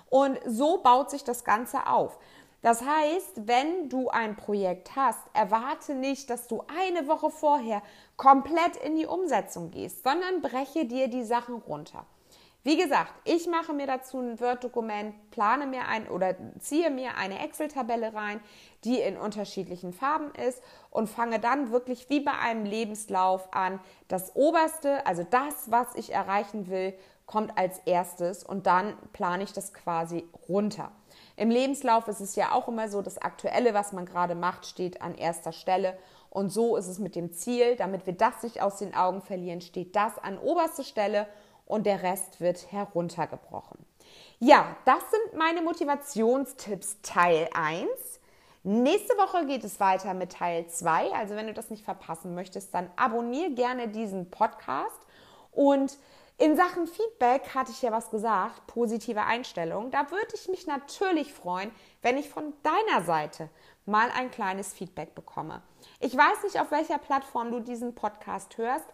Und 0.08 0.40
so 0.44 0.78
baut 0.78 1.10
sich 1.10 1.22
das 1.22 1.44
Ganze 1.44 1.86
auf. 1.86 2.18
Das 2.62 2.82
heißt, 2.84 3.46
wenn 3.46 3.88
du 3.88 4.08
ein 4.10 4.36
Projekt 4.36 4.96
hast, 4.96 5.20
erwarte 5.34 5.94
nicht, 5.94 6.28
dass 6.28 6.48
du 6.48 6.64
eine 6.66 7.06
Woche 7.06 7.30
vorher 7.30 7.80
komplett 8.20 8.76
in 8.76 8.96
die 8.96 9.06
Umsetzung 9.06 9.70
gehst, 9.70 10.04
sondern 10.04 10.42
breche 10.42 10.84
dir 10.84 11.08
die 11.08 11.24
Sachen 11.24 11.54
runter. 11.54 12.04
Wie 12.62 12.76
gesagt, 12.76 13.14
ich 13.24 13.46
mache 13.46 13.72
mir 13.72 13.86
dazu 13.86 14.18
ein 14.18 14.38
Word-Dokument, 14.38 15.14
plane 15.30 15.66
mir 15.66 15.88
ein 15.88 16.06
oder 16.06 16.36
ziehe 16.58 16.90
mir 16.90 17.16
eine 17.16 17.42
Excel-Tabelle 17.42 18.12
rein, 18.12 18.42
die 18.84 19.00
in 19.00 19.16
unterschiedlichen 19.16 19.94
Farben 19.94 20.34
ist 20.34 20.62
und 20.90 21.08
fange 21.08 21.40
dann 21.40 21.72
wirklich 21.72 22.10
wie 22.10 22.20
bei 22.20 22.32
einem 22.38 22.66
Lebenslauf 22.66 23.54
an. 23.54 23.80
Das 24.08 24.36
oberste, 24.36 25.06
also 25.06 25.24
das, 25.24 25.70
was 25.70 25.94
ich 25.94 26.12
erreichen 26.12 26.68
will, 26.68 26.92
kommt 27.24 27.56
als 27.56 27.78
erstes 27.86 28.44
und 28.44 28.66
dann 28.66 28.98
plane 29.14 29.44
ich 29.44 29.54
das 29.54 29.72
quasi 29.72 30.28
runter. 30.46 30.92
Im 31.36 31.48
Lebenslauf 31.48 32.06
ist 32.08 32.20
es 32.20 32.36
ja 32.36 32.52
auch 32.52 32.68
immer 32.68 32.90
so, 32.90 33.00
das 33.00 33.16
Aktuelle, 33.16 33.72
was 33.72 33.92
man 33.92 34.04
gerade 34.04 34.34
macht, 34.34 34.66
steht 34.66 35.00
an 35.00 35.14
erster 35.14 35.52
Stelle. 35.52 35.96
Und 36.30 36.50
so 36.50 36.76
ist 36.76 36.86
es 36.86 36.98
mit 36.98 37.16
dem 37.16 37.32
Ziel, 37.32 37.76
damit 37.76 38.06
wir 38.06 38.12
das 38.12 38.42
nicht 38.42 38.62
aus 38.62 38.76
den 38.76 38.94
Augen 38.94 39.20
verlieren, 39.20 39.60
steht 39.60 39.96
das 39.96 40.16
an 40.18 40.38
oberster 40.38 40.84
Stelle 40.84 41.26
und 41.66 41.86
der 41.86 42.02
Rest 42.02 42.40
wird 42.40 42.70
heruntergebrochen. 42.72 43.84
Ja, 44.38 44.76
das 44.84 45.02
sind 45.10 45.38
meine 45.38 45.60
Motivationstipps 45.60 46.98
Teil 47.02 47.48
1. 47.52 47.88
Nächste 48.62 49.14
Woche 49.14 49.46
geht 49.46 49.64
es 49.64 49.80
weiter 49.80 50.14
mit 50.14 50.32
Teil 50.32 50.66
2. 50.66 51.12
Also 51.12 51.34
wenn 51.34 51.46
du 51.46 51.54
das 51.54 51.70
nicht 51.70 51.84
verpassen 51.84 52.34
möchtest, 52.34 52.74
dann 52.74 52.90
abonniere 52.96 53.50
gerne 53.50 53.88
diesen 53.88 54.30
Podcast. 54.30 55.00
Und 55.52 55.98
in 56.38 56.56
Sachen 56.56 56.86
Feedback 56.86 57.54
hatte 57.54 57.70
ich 57.70 57.82
ja 57.82 57.92
was 57.92 58.10
gesagt, 58.10 58.66
positive 58.66 59.22
Einstellung. 59.22 59.90
Da 59.90 60.10
würde 60.10 60.34
ich 60.34 60.48
mich 60.48 60.66
natürlich 60.66 61.34
freuen, 61.34 61.70
wenn 62.02 62.16
ich 62.16 62.30
von 62.30 62.54
deiner 62.62 63.04
Seite 63.04 63.50
mal 63.90 64.10
ein 64.16 64.30
kleines 64.30 64.72
Feedback 64.72 65.14
bekomme. 65.14 65.60
Ich 65.98 66.16
weiß 66.16 66.44
nicht, 66.44 66.58
auf 66.60 66.70
welcher 66.70 66.98
Plattform 66.98 67.50
du 67.50 67.60
diesen 67.60 67.94
Podcast 67.94 68.56
hörst. 68.56 68.86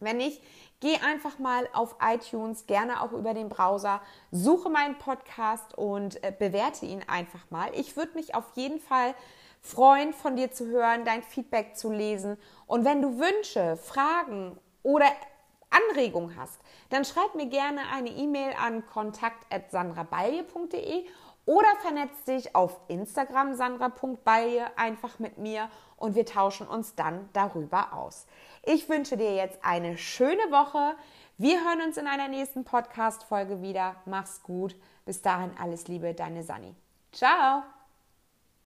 Wenn 0.00 0.18
nicht, 0.18 0.42
geh 0.80 0.96
einfach 0.96 1.38
mal 1.38 1.68
auf 1.72 1.96
iTunes, 2.02 2.66
gerne 2.66 3.00
auch 3.00 3.12
über 3.12 3.32
den 3.32 3.48
Browser, 3.48 4.02
suche 4.30 4.68
meinen 4.68 4.98
Podcast 4.98 5.78
und 5.78 6.22
äh, 6.22 6.32
bewerte 6.36 6.84
ihn 6.84 7.02
einfach 7.06 7.50
mal. 7.50 7.70
Ich 7.74 7.96
würde 7.96 8.12
mich 8.14 8.34
auf 8.34 8.44
jeden 8.54 8.80
Fall 8.80 9.14
freuen, 9.60 10.12
von 10.12 10.36
dir 10.36 10.52
zu 10.52 10.66
hören, 10.66 11.04
dein 11.04 11.22
Feedback 11.22 11.76
zu 11.76 11.90
lesen. 11.90 12.36
Und 12.66 12.84
wenn 12.84 13.00
du 13.00 13.18
Wünsche, 13.18 13.78
Fragen 13.78 14.58
oder 14.82 15.06
Anregungen 15.70 16.36
hast, 16.36 16.60
dann 16.90 17.04
schreib 17.04 17.34
mir 17.34 17.46
gerne 17.46 17.80
eine 17.92 18.10
E-Mail 18.10 18.54
an 18.60 18.84
kontakt.sandrabalje.de 18.86 21.06
oder 21.46 21.68
vernetz 21.82 22.24
dich 22.24 22.54
auf 22.54 22.80
Instagram 22.88 23.54
sandra.balje 23.54 24.66
einfach 24.76 25.18
mit 25.18 25.38
mir 25.38 25.68
und 25.96 26.14
wir 26.14 26.26
tauschen 26.26 26.66
uns 26.66 26.94
dann 26.94 27.28
darüber 27.32 27.92
aus. 27.92 28.26
Ich 28.62 28.88
wünsche 28.88 29.16
dir 29.16 29.34
jetzt 29.34 29.58
eine 29.62 29.98
schöne 29.98 30.50
Woche. 30.50 30.96
Wir 31.36 31.64
hören 31.64 31.82
uns 31.86 31.96
in 31.96 32.06
einer 32.06 32.28
nächsten 32.28 32.64
Podcast-Folge 32.64 33.60
wieder. 33.60 33.96
Mach's 34.06 34.42
gut. 34.42 34.76
Bis 35.04 35.20
dahin 35.20 35.50
alles 35.60 35.88
Liebe, 35.88 36.14
deine 36.14 36.42
Sani. 36.42 36.74
Ciao. 37.12 37.62